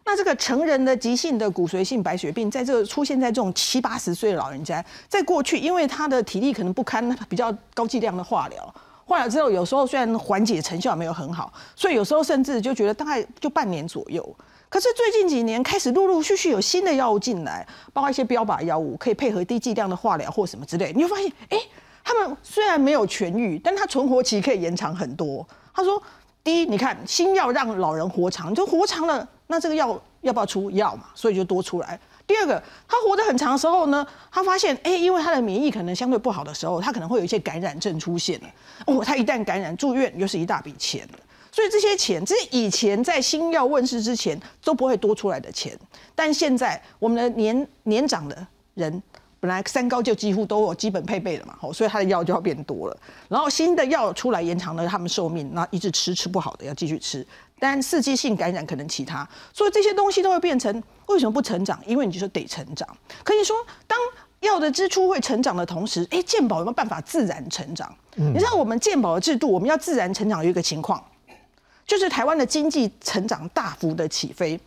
[0.09, 14.25] 那这个成人的急性的骨髓性白血病，在这个出现在这种七八十岁的老人家，在过去，因为他的体力可能不堪比较高剂量的化疗，化疗之后有时候虽然缓解成效没有很好，所以有时候甚至就觉得大概就半年左右。
[14.69, 21.59] 可是最近几年开始陆陆续续有新的药物进来，包括一些标靶药物，可以配合低剂量的化疗或什么之类，你会发现，哎，
[22.05, 25.45] 他们虽然没有痊愈，但他存活期可以延长很多。
[25.75, 26.01] 他说。
[26.45, 31.05] 第一，你看新药让老人活长，就活长了，那这个药要不要出药嘛？
[31.15, 31.99] 所以就多出来。
[32.27, 38.49] 第二个，他活得很长的时候呢，他发现，哎，因为他的免疫可能相对不好的时候，他可能会有一些感染症出现了。
[38.87, 41.09] 哦，他一旦感染住院，又是一大笔钱。
[41.53, 45.79] 所以这些钱，这是以前在新药问世之前都不会多出来的钱，
[46.15, 49.03] 但现在我们的年年长的人。
[49.39, 52.97] 本来三高就几乎都有基本配备了嘛，好，所以他的药就要变多了。
[53.29, 57.25] 然后新的药出来延长了他们寿命，那一直吃吃不好的要继续吃。
[57.59, 61.81] 但刺激性感染可能其他，所以这些东西都会变成为什么不成长？
[61.87, 62.87] 因为你就说得成长。
[63.25, 63.99] 可以说，当
[64.41, 67.95] 药的支出会成长的同时，哎，健保有没有办法自然成长？
[68.15, 71.03] 你知道我们健保的制度，我们要自然成长有一个情况，
[71.87, 74.61] 就是台湾的经济成长大幅的起飞。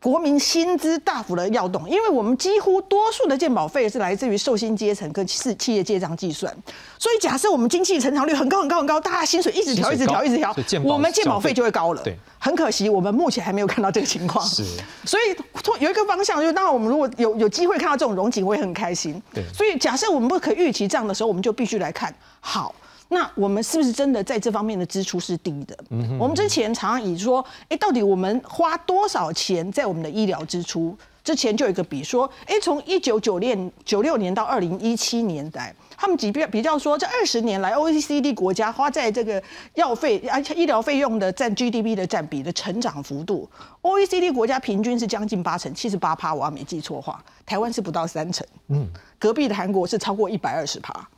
[0.00, 6.54] 国民薪资大幅的要动，因为我们几乎多数的健保费是来自于受薪阶层跟企企业界账计算，
[6.98, 12.02] 所以假设我们经济成长率很高很高很高，大家薪水一直调一直调一直调，我们健保费就会高了。
[12.02, 14.46] 对，很可惜我们目前还没有看到这个情况。
[14.46, 14.64] 是，
[15.04, 15.36] 所以
[15.82, 19.20] 有一个方向就是，当然我们如果有有机会看到这种融景，我也很开心。
[19.34, 22.74] 对，所以假设我们不可预期这样的时候，我们就必须来看好。
[23.08, 25.76] 那我们是不是真的在这方面的支出是低的？
[26.18, 30.96] 我们之前常常以说，哎，到底我们花多少钱在我们的医疗支出？
[31.24, 39.42] 之前就有一个比说，哎，从一九九六九六年到二零一七年代，他们比比较说，这二十年来，OECD 国家花在这个
[39.74, 43.46] 药费而且医疗费用的占 GDP 的占比的成长幅度
[43.82, 48.88] ，OECD 国家平均是将近八成，七十八趴，我要没记错话，台湾是不到三成，嗯，
[49.18, 51.08] 隔壁的韩国是超过一百二十趴。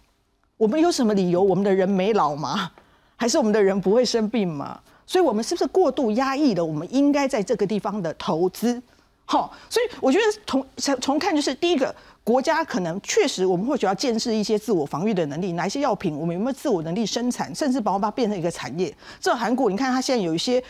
[0.60, 1.42] 我们有什么理由？
[1.42, 2.70] 我们的人没老吗？
[3.16, 4.78] 还是我们的人不会生病吗？
[5.06, 6.62] 所以，我们是不是过度压抑了？
[6.62, 8.78] 我们应该在这个地方的投资，
[9.24, 9.56] 好。
[9.70, 18.94] 所以，我觉得从从从看就是第一个，国家可能确实我们或许要建设一些自我防御的能力，哪一些药品我们有没有自我能力生产，甚至把它变成一个产业。
[19.18, 20.62] 这韩国，你看它现在有一些。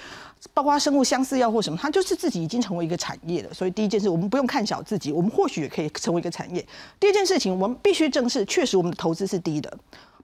[0.55, 3.53] 包括生物相似药或什么，它就是自己已经成为一个产业了。
[3.53, 6.66] 所以第一件事，我们不用看小自己，我们或许也可以成为一个产业。
[6.99, 9.70] 第二件事情，我们必须正视，确实我们的投资是低的，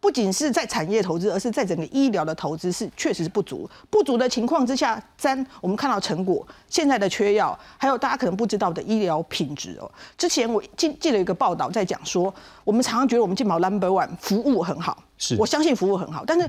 [0.01, 3.69] 不仅是在产业投资，而是在整个医疗的投资是确实是不足。
[3.91, 9.91] 不足的情况之下，三我们看到成果，现在的缺药，还有大家可能不知道的医疗品质哦。
[10.17, 12.33] 之前我记记了一个报道，在讲说，
[12.65, 16.49] 我们常常觉得我们健保 number one 服务很好，是我相信服务很好，但是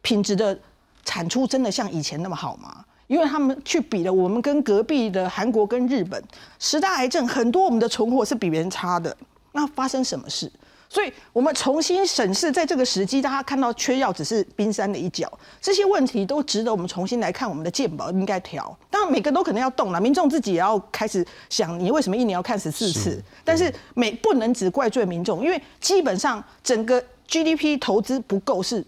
[0.00, 0.58] 品质的。
[1.06, 2.84] 产出真的像以前那么好吗？
[3.06, 6.20] 因为他们去比了，我们跟隔壁的韩国跟日本
[6.58, 9.16] 十大癌症很多，我们的存活是比别人差的。
[9.52, 10.50] 那发生什么事？
[10.88, 15.30] 所以我们重新审视，在这个时机，大家看到缺药只是冰山的一角，
[15.60, 18.76] 这些问题都值得我们重新来看我们的健保应该调。
[18.90, 23.22] 当然，每个都可能要动了，民众自己也要开始想，你为什么一年要看十四次？
[23.44, 28.84] 但是每不能只怪罪民众，因为基本上整个 GDP 投资不够是。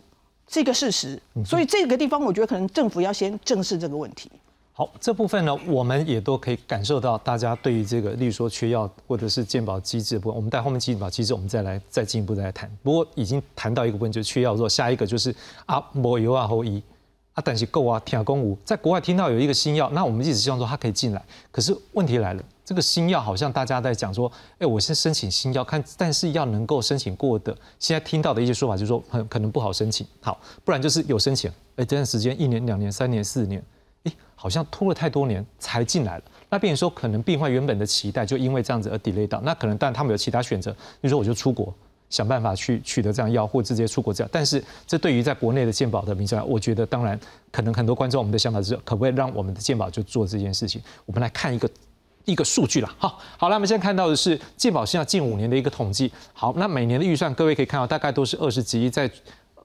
[0.49, 4.31] 是一个事实，所以这个地方我觉得可能政府要先正视这个问题。
[4.73, 12.71] 好，这部分呢，我们也都可以感受到大家对于这个，例如说缺药或者是健保机制部分，我们待后面健保机制，我们再来再进一步再来谈。
[12.83, 15.35] 不过已经谈到一个问题，就是缺药之后，下一个就是
[15.67, 16.81] 啊，没有啊，后医
[17.35, 21.21] 啊，但是够啊，听公无，在国外听到有一个新药，那我们一直希望说它可以进来，
[21.51, 22.43] 可是问题来了。
[22.69, 30.07] 这个新药好像大家在讲说，哎，我先申请新药看，但是要能够申请过的，现在听到的一些说法就是说，很可能不好申请。
[30.21, 33.65] 好，不然就是有申请，哎，这段时间一年、两年、三年、四年，
[34.05, 36.25] 哎，好像拖了太多年才进来了。
[36.51, 39.41] 那变成说，可能病患原本的期待就因为这样子而 delay 到。
[39.41, 41.75] 那可能，但他们有其他选择，比如说我就出国
[42.11, 44.29] 想办法去取得这样药，或直接出国这样。
[44.31, 47.19] 但是这对于在国内的健保的民众，我觉得当然
[47.51, 50.83] 可能很多观众我们的想法是，可不可以让我们的健保就做这件事情？
[51.07, 51.67] 我们来看一个。
[52.31, 52.95] 一个数据了。
[52.99, 56.13] 好，好了，我们现在看到的是健保新药近五年的一个统计。
[56.33, 59.11] 好，那每年的预算，各位可以看到，大概都是二十几亿在。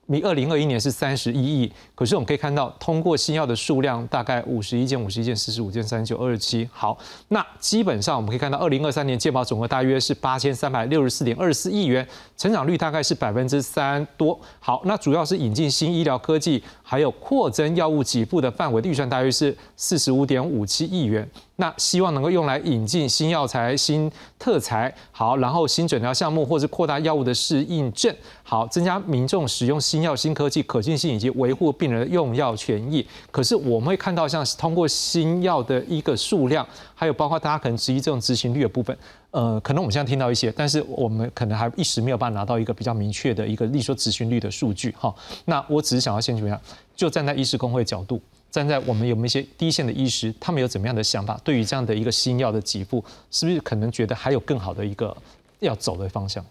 [0.05, 6.67] 比二零二一年是三十一亿，可是我们可以看到，通过新药的数量大概五十一件、五十一件、四十五件、三十九、二十七。
[6.73, 6.97] 好，
[7.29, 12.05] 那基本上我们可以看到，二零二三年健保总额大约是八千三百六十四点二四亿元，
[12.35, 14.37] 成长率大概是百分之三多。
[14.59, 16.61] 好，那主要是引进新医疗科技，
[16.93, 21.27] 还有扩增药物给付的范围的预算大约是四十五点五七亿元。
[21.55, 33.03] 那希望能够用来引进新药材、新特材，好，然后新诊疗项目，或是扩大药物的适应症，好，增加民众使用新药、新科技可信性以及维护病人用药权益。
[33.31, 36.63] 可是我们会看到，像通过新药的一个数量，
[36.93, 38.95] 还有包括大家可能质疑这种执行率的部分，
[39.33, 45.13] 呃，可能我们现在听到一些，但是我们可能还一时没有办法拿到一个比较明确的一个，例如说执行率的数据，哈。
[45.45, 46.61] 那我只是想要先怎么样，
[46.95, 48.21] 就站在医师工会角度。
[48.51, 51.35] 站在我们有没有一些第一线的医师，他们有怎么样的想法？
[51.43, 55.17] 对于这样的一个新药的给付，是不是可能觉得还有更好的一个
[55.61, 56.45] 要走的方向？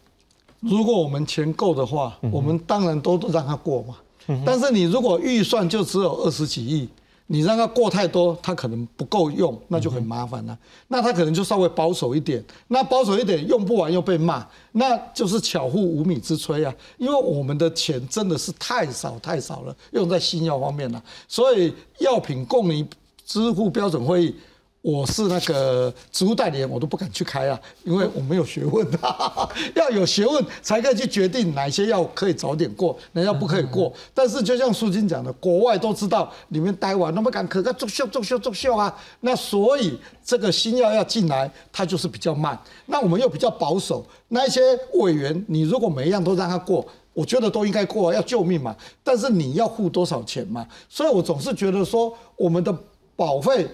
[0.59, 3.97] 如果我们钱够的话，我们当然都都让他过嘛。
[4.45, 6.89] 但是你如果预算就只有二十几亿。
[7.33, 10.59] 你让他过太多，他可能不够用，那就很麻烦了。
[10.89, 16.75] 那他可能就稍微保守一点，那保守一点用不完又被骂，那就是巧妇无米之炊啊。
[16.99, 22.87] 因为我们的钱真的是太少太少了，用在新药方面了，所以药品供应
[23.25, 24.37] 支付标准会议。
[24.83, 33.93] 我是那个植物代理人，我都不敢去开啊，因为我没有学问啊， 要有学问才可以去决定哪些药可以早点过，哪些药不可以过。
[34.13, 42.61] 但是就像苏金讲的，国外都知道里面待完，那么敢可个作秀作秀作秀啊，那所以这个新药要进来，它就是比较慢。
[42.87, 44.61] 那我们又比较保守，那一些
[44.95, 48.75] 委员，你如果每一样都让他过，我觉得都应该过，要救命嘛。
[49.05, 50.67] 但是你要付多少钱嘛？
[50.89, 52.77] 所以我总是觉得说，我们的
[53.15, 53.69] 保费。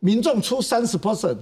[0.00, 1.36] 民众出三十 percent，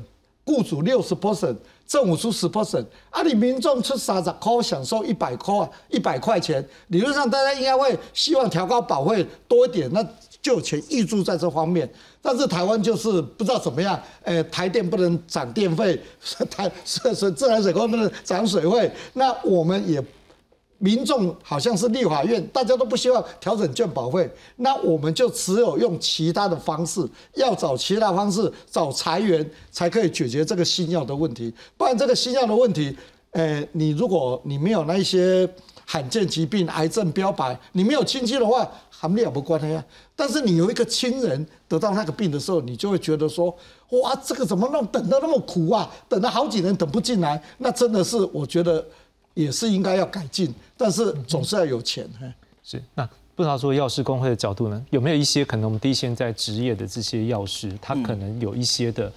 [0.45, 10.07] 雇主六十 percent，政府出十 percent，啊，你民众出三十块，享受一百块啊，一百块钱，理论上大家应该会希望调高保费多一点，那
[10.41, 11.89] 就钱预注在这方面。
[12.23, 16.01] 但是台湾就是不知道怎么样，诶，台电不能涨电费，
[16.51, 20.03] 台是是自来水公司不能涨水费，那我们也。
[20.85, 27.01] 民众好像是立法院，大家都不希望调整健保费，那我们就只有用其他的方式，
[27.37, 31.51] 要找其他方式找裁员，才可以解决这个新药的问题。
[31.78, 32.95] 不然这个新药的问题，
[33.30, 35.49] 诶，你如果你没有那一些
[35.87, 39.82] 罕见疾病、癌症标牌，你没有亲戚的话，还没有不关的呀。
[40.14, 43.47] 但是你有一个亲人得到那个病的时候，你就会觉得说，
[44.03, 45.91] 哇，这个怎么弄，等得那么苦啊？
[46.11, 48.85] 等了好几年等不进来，那真的是我觉得。
[49.35, 52.09] 也是应该要改进，但是总是要有钱。
[52.62, 59.12] 是那不知道说药师工会的角度呢，有没有一些可能我们第一线在职业的这些药师，他可能有一些的。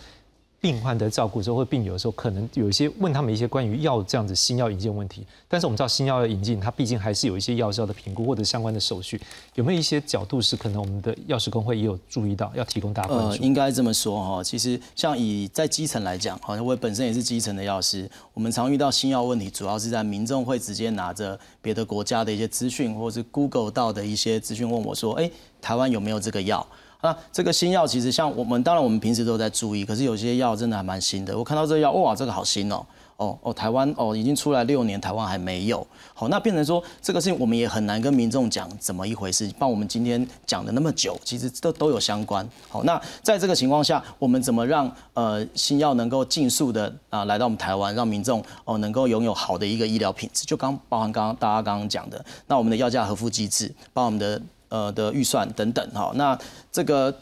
[0.59, 5.25] 病患的照顾时候，或病友的时候，可能有一些问他们一些关于药这样子新药引进问题。
[5.47, 9.21] 但是我们知道新药的引进，它毕竟还是有一些药效的评估或者相关的手续。
[9.55, 13.43] 有没有一些角度是可能我们的药师工会也有注意到，要提供大家关注？
[13.43, 25.29] 应该这么说哈，其实像以在基层来讲，好像我本身也是基层的药师，我们常遇到新药问题，主要是在民众会直接拿着别的国家的一些资讯，或是 Google 到的一些资讯问我说，哎，
[25.61, 26.65] 台湾有没有这个药？
[27.01, 31.37] 那这个新药其实像我们，当然我们平时都在注意，可是有些药真的还蛮新的。
[31.37, 32.83] 我看到这药，哇，这个好新哦，
[33.17, 35.85] 哦哦，台湾哦已经出来六年，台湾还没有。
[36.15, 39.47] 好，那变成说这个事情我们也很难跟民众讲怎么一回事。
[39.59, 42.47] 帮我们今天讲的那么久，其实都都有相关。
[42.67, 50.45] 好，那在这个情况下，我们怎么让呃新药能够尽速的啊来到我们台湾，让民众哦能够拥有好的一个医疗品质？
[50.45, 54.41] 就刚包含刚刚大家刚刚讲的，那我们的药价核付机制，把我们的。
[54.69, 56.37] 呃的预算等等哈，那
[56.71, 57.13] 这个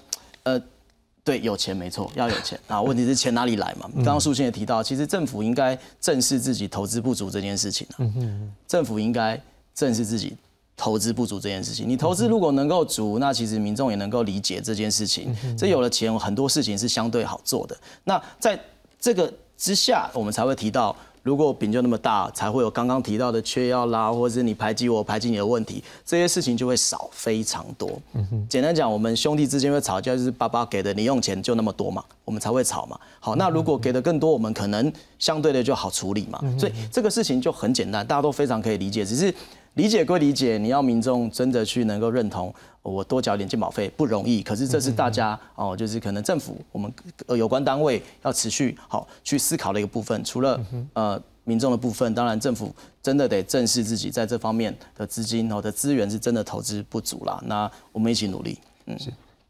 [0.43, 0.61] 呃
[1.23, 3.89] 对有钱没错要有钱啊，问题是钱哪里来嘛？
[3.95, 9.41] 刚刚苏信也提到，其实政府应该正视自己投资不足这件事情嗯嗯，政府应该
[9.73, 10.35] 正视自己
[10.77, 11.87] 投资不足这件事情。
[11.87, 15.35] 你投资如果能够足，那其实民众也能够理解这件事情。
[15.57, 17.77] 这有了钱，很多事情是相对好做的。
[18.03, 18.59] 那在
[18.99, 20.95] 这个之下，我们才会提到。
[21.26, 27.99] 如果饼就那么大，才会有刚刚提到的缺药啦，或者是你排挤我排挤你的问题，这些事情就会少非常多。
[28.47, 32.95] 简单讲，我们兄弟之间会吵架，就是爸爸给的零用钱就那么多嘛，我们才会吵嘛。
[33.19, 36.39] 好，那如果给的更多，我们可能相对的就好处理嘛。
[36.59, 39.34] 所以这个事情就很简单，大家都非常可以理解，只是。
[39.76, 44.41] 理解归理解，你要民众真的去能够认同，我多缴点健保费不容易。
[44.41, 46.91] 可是这是大家哦，就是可能政府我们
[47.28, 50.23] 呃有关单位要持续好去思考的一个部分。
[50.23, 50.59] 除了
[50.93, 52.73] 呃民众的部分，当然政府
[53.03, 57.41] 真的得正视自己在这方面的资金哦的资源是真的投资不足啦。
[57.45, 58.97] 那我们一起努力，嗯。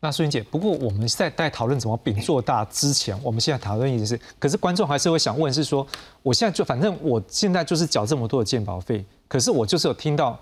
[0.01, 5.87] 那苏云姐，不过我们在在讨论怎么饼做大之前，我们现在讨论一件事，可是观众还是会想问，是说
[6.21, 10.39] 我现在就反正我现在就是缴这么多的健保费，可是我就是有听到，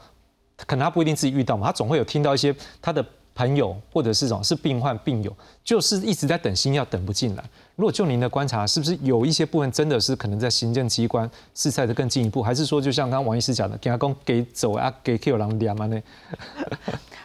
[0.67, 3.03] 可能他不一定自己遇到嘛，他总会有听到一些他的
[3.35, 7.43] 朋友或者是种是病患病友，就是一直在等新药等不进来。
[7.75, 15.99] 如果就您的观察，是不是有一些部分真的是可能在行政机关是在的更进一步，还是说就像刚刚王医师讲的，给他公给走啊，给 Q 狼两嘛呢？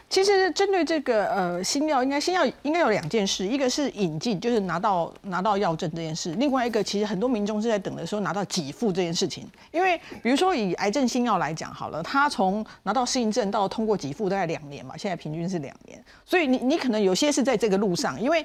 [0.09, 9.47] 其实针对这个呃新药，应该新药应该有两件事，一个是引进，就是拿到拿到药证这件事；另外一个，其实很多民众是在等的时候拿到给付这件事情。
[9.71, 18.43] 因为比如说以癌症新药来讲好了，它从拿到适应症到通过给付大概两年嘛，现在平均是两年，所以你你可能有些是在这个路上，因为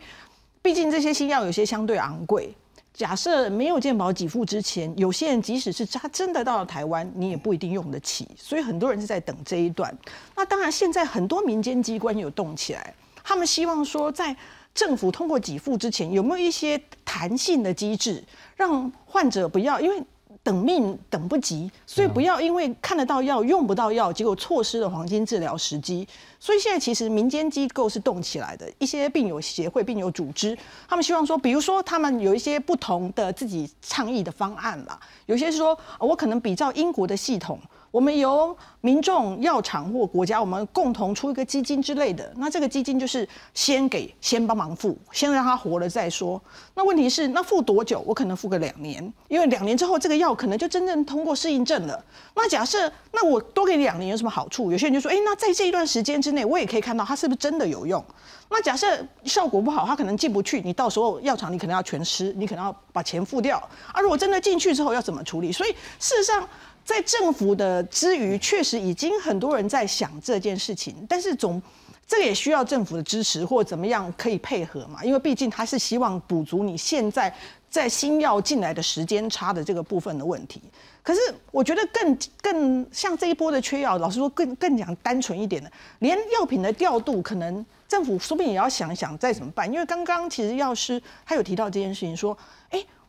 [0.63, 2.55] 毕竟这些新药有些相对昂贵。
[2.93, 9.93] 假设没有健保给付之前，有些人即使是他真的到了台湾，你也不一定用得起，所以很多人是在等这一段。
[10.35, 12.93] 那当然，现在很多民间机关有动起来，
[13.23, 14.35] 他们希望说，在
[14.73, 18.23] 政府通过给付之前，有没有一些弹性的机制，
[18.55, 20.01] 让患者不要因为。
[20.43, 26.05] 等命等不及，所以不要因为看得到药用不到药，结果错失了黄金治疗时机。
[26.37, 37.57] 所以现在其实民间机构是动起来的，一些病友协会、病友组织，他们希望说，比如说他们有一些不同的自己倡议的方案啦，有些是说我可能比照英国的系统。
[37.93, 42.33] 我们由民众、药厂或国家，我们共同出一个基金之类的。
[42.37, 46.41] 那这个基金就是先给、先帮忙付，先让他活了再说。
[46.73, 48.03] 那问题是，那付多久？
[48.03, 52.03] 我可能付个两年，因为两年之后这个药可能就真正通过适应症了。
[52.33, 54.71] 那假设，那我多给两年有什么好处？
[54.71, 58.03] 有些人就说，哎，那在这一段时间之内，我也可以看到它是不是真的有用。
[58.49, 58.87] 那假设
[59.23, 63.59] 效果不好，它可能进不去，你到时候药厂你可能要全吃，你可能要把钱付掉。
[63.91, 65.51] 啊，如果真的进去之后要怎么处理？
[65.51, 65.69] 所以
[65.99, 66.43] 事实上。
[66.83, 71.61] 在政府的之余，确实已经很多人在想这件事情，但是总
[72.05, 75.03] 这个也需要政府的支持或怎么样可以配合嘛？
[75.03, 77.33] 因为毕竟他是希望补足你现在
[77.69, 80.61] 在新药进来的时间差的这个部分的问题。
[81.01, 81.19] 可是
[81.51, 89.71] 我觉得更更像这一波的缺药，老实说更更讲单纯一点的，连药品的调度，可能政府说不定也要想一想再怎么办。
[89.71, 92.37] 因为刚刚其实药师他有提到这件事情，说，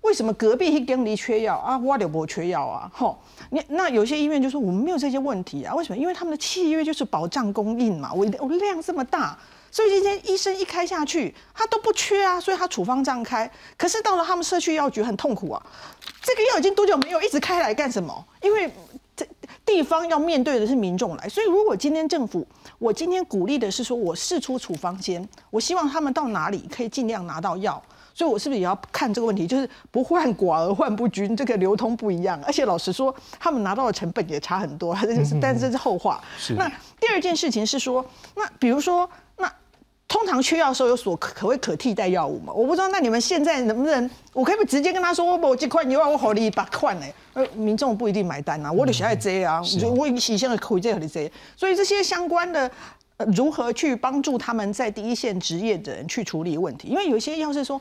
[0.04, 1.78] 为什么隔壁一根离缺药啊？
[1.78, 2.90] 我就不缺药啊？
[2.94, 3.18] 吼，
[3.50, 5.74] 你那有些医院就说我们没有这些问题啊？
[5.74, 5.96] 为什么？
[5.96, 8.12] 因为他们的契约就是保障供应嘛。
[8.12, 9.36] 我我量这么大，
[9.70, 13.50] 所以今天医生一开下去，他都不缺啊，所以他处方这样开。
[13.78, 15.66] 可是到了他们社区药局很痛苦啊，
[16.22, 18.24] 这个药已经多久没有一直开来干什么？
[18.42, 18.70] 因为
[19.16, 19.26] 这
[19.64, 22.46] 地方要面对的是民众来，所以如果今天政府，
[22.78, 27.82] 我今天鼓励的是说我试出处方间，我希望他们到哪里可以尽量拿到药。
[28.14, 29.44] 所以，我是不是也要看这个问题？
[29.44, 32.40] 就是不患寡而患不均，这个流通不一样。
[32.46, 34.96] 而且，老实说，他们拿到的成本也差很多。
[35.02, 36.22] 这是，但是这是后话。
[36.56, 38.04] 那第二件事情是说，
[38.36, 39.52] 那比如说，那
[40.06, 42.52] 通常缺药的时候有所可谓可替代药物嘛？
[42.52, 44.08] 我不知道，那你们现在能不能？
[44.32, 47.06] 我可以不直接跟他说，我某几块药我好你把块呢？
[47.32, 48.70] 呃，民众不一定买单啊。
[48.70, 49.60] 我得想要这啊，
[49.96, 51.28] 我以前的可以这和你这。
[51.56, 52.70] 所以这些相关的，
[53.34, 56.86] 如何去帮助他们在第一线职业的人去处理问题？
[56.86, 57.80] 因为有些药是说。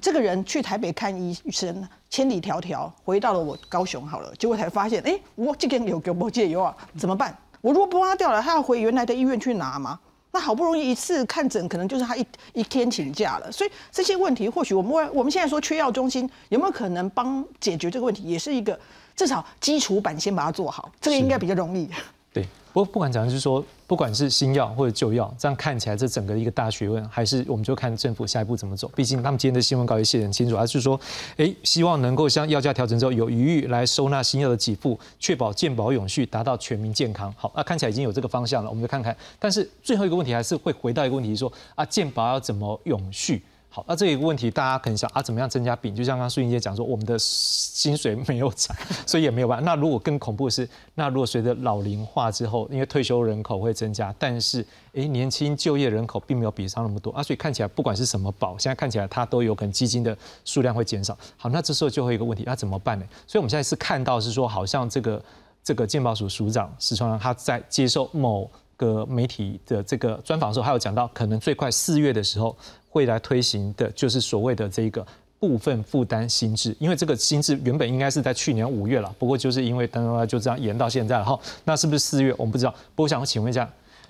[0.00, 7.36] 这个人去台北看医生，千里迢迢回到了我高雄好了，结果才发现，哎，我这边有给我借药啊，怎么办？
[7.60, 9.98] 我如果不挖掉了，他要回原来的医院去拿吗？
[10.32, 13.50] 那好不容易一次看诊，可能就是他一一天请假了。
[13.50, 18.78] 所以这些问题，或许我们我们现在说缺药中心有没有可能帮解决这个问题，也是一个
[19.16, 21.88] 至少基础版先把它做好，这个应该比较容易。
[22.32, 23.64] 对，不过不管怎样就是说。
[23.90, 28.88] 不管是新药或者旧药，这样看起来这整个一个大学问，还是我们就看政府下一步怎么走。
[28.94, 30.98] 毕竟他们今天的新闻稿也写得很清楚，而是说，
[31.36, 37.34] 哎，希望能够像药价调整之后有余裕来收纳新药的给付，确保健保永续，达到全民健康。
[37.36, 39.16] 好，那看起来已经有这个方向了，我们就看看。
[39.40, 43.42] 但是最后一个问题还是会回到一个问题，说啊，健保要怎么永续？
[43.72, 45.94] 好，那这一个问题大家可能想啊，怎么样增加饼？
[45.94, 49.64] 就像刚刚苏英姐讲说，我们的薪水没有涨，所以也没有办法。
[49.64, 61.16] 那如果更恐怖的是，那如果随着老龄化之后，因为退休人口会增加，但是诶年轻就业人口并没有比上那么多啊，所以看起来不管是什么保，现在看起来它都有可能基金的数量会减少。
[61.36, 63.06] 好，那这时候就会一个问题，那怎么办呢？
[63.24, 65.22] 所以我们现在是看到是说，好像这个
[65.62, 72.56] 这个健保署署长石川他在接受某个媒体的这个专访的时候，还有讲到，可能最快四月的时候。
[72.90, 75.06] 会来推行的就是所谓的这个
[75.38, 81.40] 部分负担新制，因为这个新制原本应该是在去年五月了，不过就是因为等等就这样延到现在了哈。
[81.64, 82.34] 那是不是四月？
[82.36, 82.74] 我们不知道。
[82.94, 83.66] 不过想请问一下，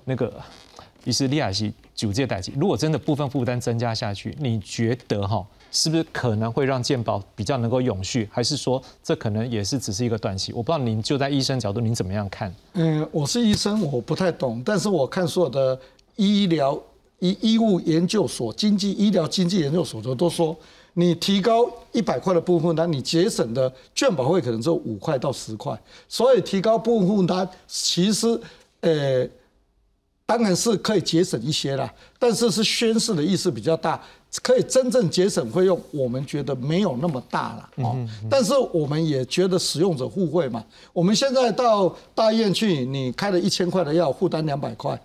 [0.07, 0.33] 那个
[1.05, 8.29] 于是利亚西九届代级，如果真的部分负担增加下去，你觉得哈，是不是可能会让健保比较能够永续？
[8.33, 10.53] 还是说这可能也是只是一个短期？
[10.53, 12.53] 我不知道您就在医生角度，您怎么样看？
[12.73, 15.79] 嗯，我是医生，我不太懂，但是我看所有的
[16.17, 16.77] 医疗。
[17.21, 20.55] 医医务研究所、经济医疗经济研究所的都说，
[20.95, 28.41] 你提高一百块的部分负担，你节省的券保费可能只有五块到十块，所以提高部分负担其实，
[28.81, 29.27] 呃。
[30.27, 34.01] 当然是可以节省一些啦，但是是宣示的意思比较大，
[34.45, 37.97] 可以真正节省费用，我们觉得没有那么大了哦。
[38.31, 44.97] 但是我们也觉得使用者互惠嘛，我们现在到大医院去，你开了一千块的药，负担两百块。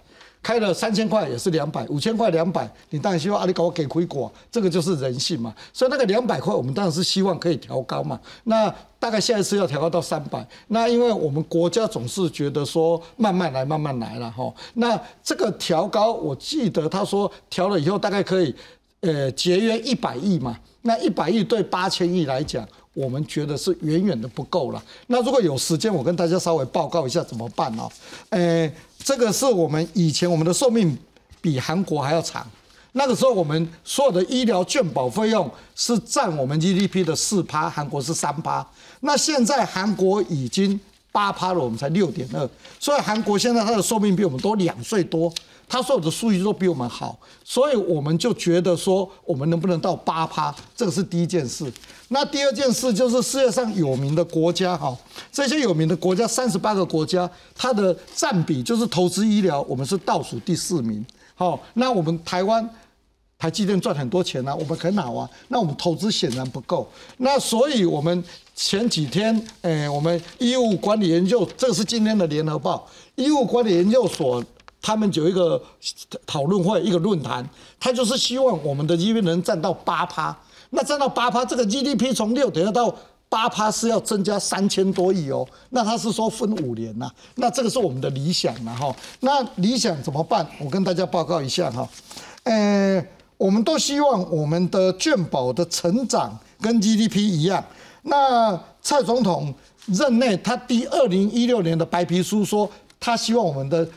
[0.45, 5.51] 开了三千块也是两百，五千块两百，你当然希望阿里给我给回果，这个就是人性嘛。
[5.73, 8.19] 所以那个两百块，我们当然是希望可以调高嘛。
[8.43, 10.47] 那大概下一次要调高到三百。
[10.67, 14.53] 那因为我们国家总是觉得说慢慢来，慢慢来了哈。
[14.75, 18.53] 那这个调高，我记得他说调了以后大概可以，
[18.99, 20.55] 呃，节约一百亿嘛。
[20.83, 24.83] 那一百亿对八千亿来讲，我们觉得是远远的不够了。
[25.07, 27.89] 那如果有时间，我跟大家稍微报告一下怎么办哦。
[28.29, 28.71] 呃。
[29.05, 30.97] 这个是我们以前我们的寿命
[31.39, 32.43] 比韩国还要长，
[32.93, 38.65] 那个时候我们所有的医疗健保费用是占我们 GDP 的四趴，韩国是三趴。
[39.01, 40.79] 那现在韩国已经
[41.11, 42.49] 八趴了，我们才六点二，
[42.79, 45.31] 所以韩国现在它的寿命比我们多两岁多。
[45.67, 50.53] 他所有的数据都比我们好，所以我们就觉得说，我们能不能到八趴？
[50.75, 51.71] 这个是第一件事。
[52.09, 54.95] 那第二件事就是世界上有名的国家哈，
[55.31, 61.03] 这些有名的国家三十八个国家，它的占比就是投资医疗，我们是倒数第四名。
[61.33, 62.69] 好，那我们台湾
[63.39, 65.27] 台积电赚很多钱呢，我们很好啊。
[65.47, 66.87] 那我们投资显然不够。
[67.17, 74.43] 那所以我们前几天，诶，我们医务管理研究，这是今天的联合报，医务管理研究所。
[74.85, 75.59] 他们有一个
[76.27, 77.43] 讨论会，一个论坛，
[77.79, 80.37] 他就是希望我们的 GDP 能占到八趴。
[80.69, 82.95] 那占到八趴，这个 GDP 从六点二到
[83.27, 85.43] 八趴是要增加三千多亿哦。
[85.71, 88.95] 那他是说分五年呐，那这个是我们的理想呐哈。
[89.21, 90.47] 那理想怎么办？
[90.59, 91.89] 我跟大家报告一下哈。
[92.43, 93.03] 呃，
[93.37, 97.63] 我们都希望我们的健保的成长跟 GDP 一样。
[98.03, 99.51] 那蔡总统
[99.87, 102.69] 任内，他第二零一六年的白皮书说，
[102.99, 103.87] 他希望我们的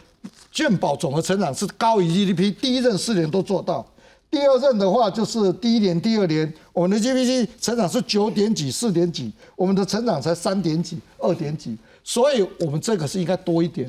[0.58, 3.86] 健保总的成长是高于 GDP，第一任四年都做到，
[4.28, 13.88] 第二任的话就是第一年、第二年，我们的 GDP 成长是九点几、四点几，我们的成长才三点几、二点几，所以我们这个是应该多一点。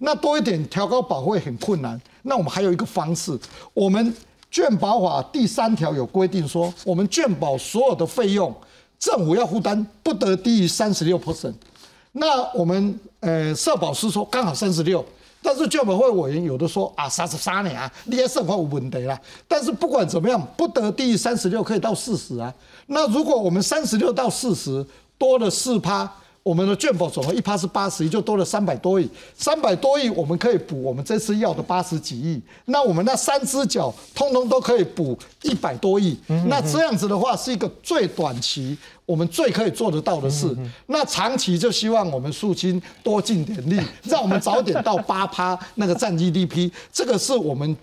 [0.00, 3.34] 那多一点调高保费很困难，那我们还有一个方式，
[3.72, 4.14] 我们
[4.50, 8.54] 健保法第三条有规定说，我们健保所有的费用
[8.98, 11.54] 政府要负担不得低于三十六 percent。
[12.12, 15.02] 那我们呃社保是说刚好三十六。
[15.42, 19.20] 但是教委会委员有的说啊，三十三年啊，你也生活有问题啦。
[19.48, 22.52] 但是不管怎么样，不得低于三十六，可以到四十啊。
[22.86, 24.84] 那如果我们三十六到四十
[25.16, 26.10] 多了四趴。
[26.42, 29.08] 我们的卷保总额一趴是八十亿，就多了三百多亿。
[29.36, 32.40] 三百多亿，我们可以补我们这次要的八十几亿。
[32.64, 36.16] 那我们那三只脚，通通都可以补一百多亿。
[36.46, 40.56] 那这样子的话，是一个最短期我们最可以做得到的事。
[40.86, 46.70] 那长期就希望我们肃清多尽点力，让我们早点到八趴那个占 GDP。
[46.90, 47.76] 这个是我们。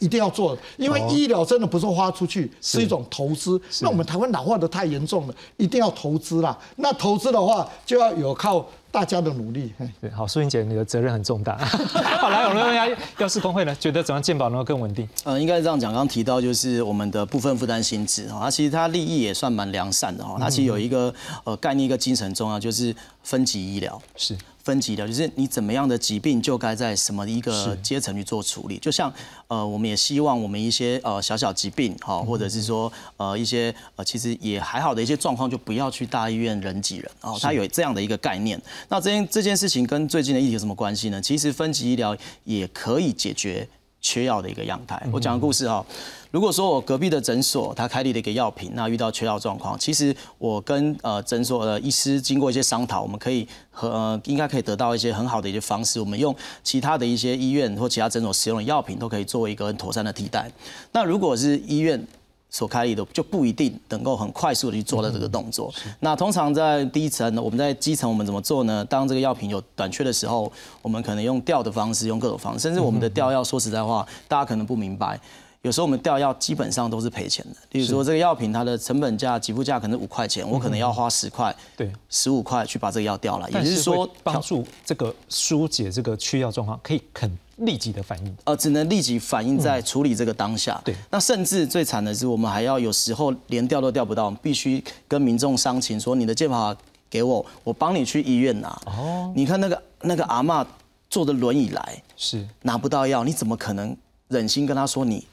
[0.00, 3.60] 一定要做，因为医疗真的不是花出去，是一种投资。
[3.80, 6.56] 那我们台湾老化的太严重了，一定要投资啦。
[6.76, 9.72] 那投资的话，就要有靠大家的努力。
[10.00, 11.56] 对，好，苏英姐，你的责任很重大。
[12.20, 12.86] 好，来，我们问一下
[13.18, 15.08] 药师工会呢，觉得怎样健保能够更稳定？
[15.24, 15.92] 嗯，应该是这样讲。
[15.92, 20.36] 刚刚提到就是我们的部分负担薪资哈，它其实它利益也算蛮良善的哈。
[20.38, 21.12] 它其实有一个
[21.44, 24.38] 呃概念，一个精神重要，就是分级医疗是。
[24.62, 28.78] 分级的，就是你怎么样的疾病就该在什么一个阶层去做处理。
[28.78, 29.12] 就像
[29.46, 37.38] 呃，我们也希望我们一些呃小小疾病哈，或者是说呃一些呃其实也还好的一些状况，就不要去大医院人挤人哦。
[37.42, 38.58] 它有这样的一个概念。
[38.88, 41.20] 那这件这件事情跟最近的议题有什么关系呢？
[41.20, 43.68] 其实分级医疗也可以解决。
[44.04, 45.84] 缺药的一个样态，我讲个故事哈。
[46.30, 60.52] 如果说我隔壁的诊所他开立了一个药品，那遇到缺药状况，其实我跟呃诊所的医师经过一些商讨，我们可以和呃应该可以得到一些很好的一些方式，我们用其他的一些医院或其他诊所使用的药品都可以作为一个很妥善的替代。
[60.92, 62.06] 那如果是医院，
[62.54, 65.74] 所开立的就不一定能够很快速的去做到这个动作。
[65.98, 68.84] 那通常在第一层，我们在基层我们怎么做呢？
[68.84, 70.50] 当这个药品有短缺的时候，
[70.80, 75.20] 我们可能用调的方式，用各种方式，甚至我们的调药，说实在话，大家可能不明白，
[75.62, 77.56] 有时候我们调药基本上都是赔钱的。
[77.72, 83.50] 例如说这个药品它的成本价、给付价可能五块钱，我可能要花十块、对，十五块去把这个药调了。
[83.50, 87.36] 也就是说，帮助这个疏解这个缺药状况，可以肯。
[87.56, 90.80] 立即的反应，呃，只能立即反应在处理这个当下。
[90.84, 96.74] 对，那甚至最惨的是，我们还要有时候连调都调不到，必须跟民众商情说：“你的健保
[97.08, 100.66] 给我，我帮你去医院拿。”哦，你看那个那个阿妈
[101.08, 103.96] 坐着轮椅来，是拿不到药，你怎么可能
[104.28, 105.24] 忍心跟他说你。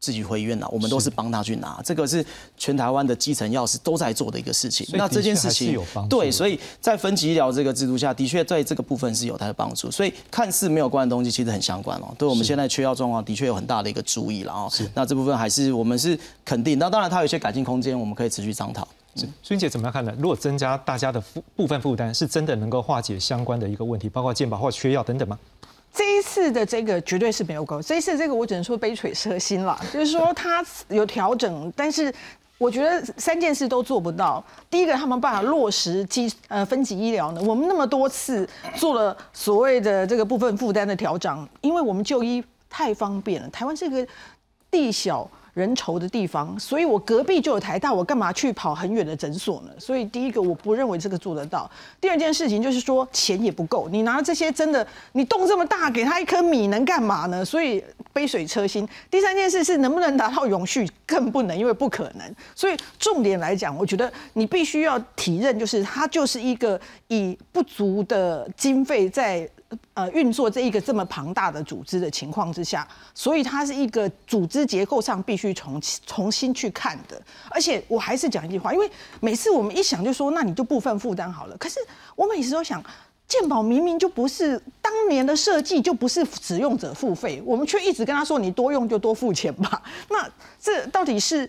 [0.00, 2.24] 自己回医院拿，我们都是帮他去拿，这个是
[2.56, 4.86] 全台湾的基层药师都在做的一个事情。
[4.94, 5.78] 那这件事情
[6.08, 9.90] 对，所以在分级医疗这个制度下，的确在这个部分是有它的帮助。
[9.90, 12.14] 所以看似没有关的东西，其实很相关哦。
[12.16, 14.72] 对我们现在缺药状况，的确有很大的一个注意了哦。
[14.94, 16.78] 那这部分还是我们是肯定。
[16.78, 18.88] 那当然它有一些改进空间，我们可以持续商讨。
[19.42, 20.14] 孙姐怎么样看呢？
[20.18, 25.38] 如果增加大家的负部分负担，是真的能够化解相关的一个问题，包括健保或缺药等等吗？
[25.92, 32.12] 这一次的这个绝对是没有够，这一次这个我只能说杯水车薪了， 就是说它有调整，但是
[32.58, 34.42] 我觉得三件事都做不到。
[34.70, 44.06] 第一个，他们办法落实基呃分级医疗呢，我们那么多次做了所谓的这个部分负担的调整，因为我们就医太方便了，台湾这个
[44.70, 45.28] 地小。
[45.54, 49.70] 人稠的地方，所以我隔壁就有台大，我干嘛去跑很远的诊所呢？
[49.78, 51.70] 所以第一个，我不认为这个做得到。
[52.00, 57.44] 第二件事情就是说，钱也不够，你拿这些真的，你动这么大，给他一颗米能干嘛呢？
[57.44, 57.82] 所以
[58.12, 58.88] 杯水车薪。
[59.10, 62.34] 第三件事是能不能达到永续，更不能，因为不可能。
[62.54, 69.48] 所以重点来讲，我觉得你必须要体认，就是它就是一个以不足的经费在。
[69.94, 77.20] 呃，运作这一个这么庞大的组织的情况之下，所以它是一个组织结构上必须重重新去看的。
[77.48, 78.90] 而且我还是讲一句话，因为
[79.20, 81.56] 每次我们一想就说，那你就部分负担好了。
[81.56, 81.78] 可是
[82.16, 82.82] 我每次都想，
[83.28, 89.80] 健保明明就不是当年的设计，就不是使用者付费，我们却一直跟他说，你多用就多付钱吧。
[90.08, 90.28] 那
[90.60, 91.48] 这到底是？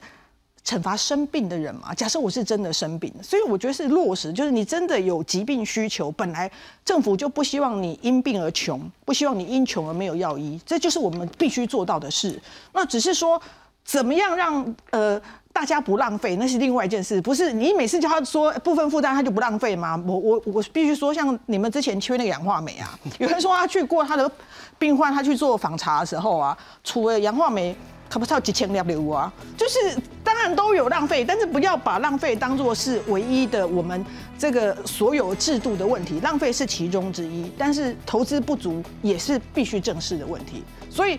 [0.64, 1.92] 惩罚生病的人嘛？
[1.94, 6.50] 假设我是真的生病，所以我觉得是落实，就是你真的有疾病需求，本来
[6.86, 12.40] 政府就不希望你因病而穷，不希望你因穷而没有药医，这就是我们必须做到的事。
[12.74, 13.42] 那只是说，
[13.84, 15.20] 怎么样让呃
[15.52, 17.20] 大家不浪费，那是另外一件事。
[17.20, 20.02] 不是你每次叫他说部分负担，他就不浪费吗？
[20.08, 24.32] 我我我必须说，像你们之前缺那个氧化镁啊，有人说他去过他的
[24.78, 27.76] 病患，他去做访查的时候啊，除了氧化镁。
[28.12, 29.32] 可不是要几千 W 啊？
[29.56, 34.06] 就是当然都有浪费，但是不要把浪费当做是唯一的我们
[34.38, 36.20] 这个所有制度的问题。
[36.20, 40.66] 浪费是其中之一，但是投资不足也是必须正视的问题。
[40.90, 41.18] 所以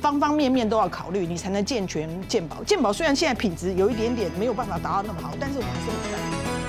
[0.00, 2.64] 方方面面都要考虑，你才能健全健保。
[2.64, 6.59] 健保虽然现在品质有一点点没有办法达到那么好，但是我们还是很在。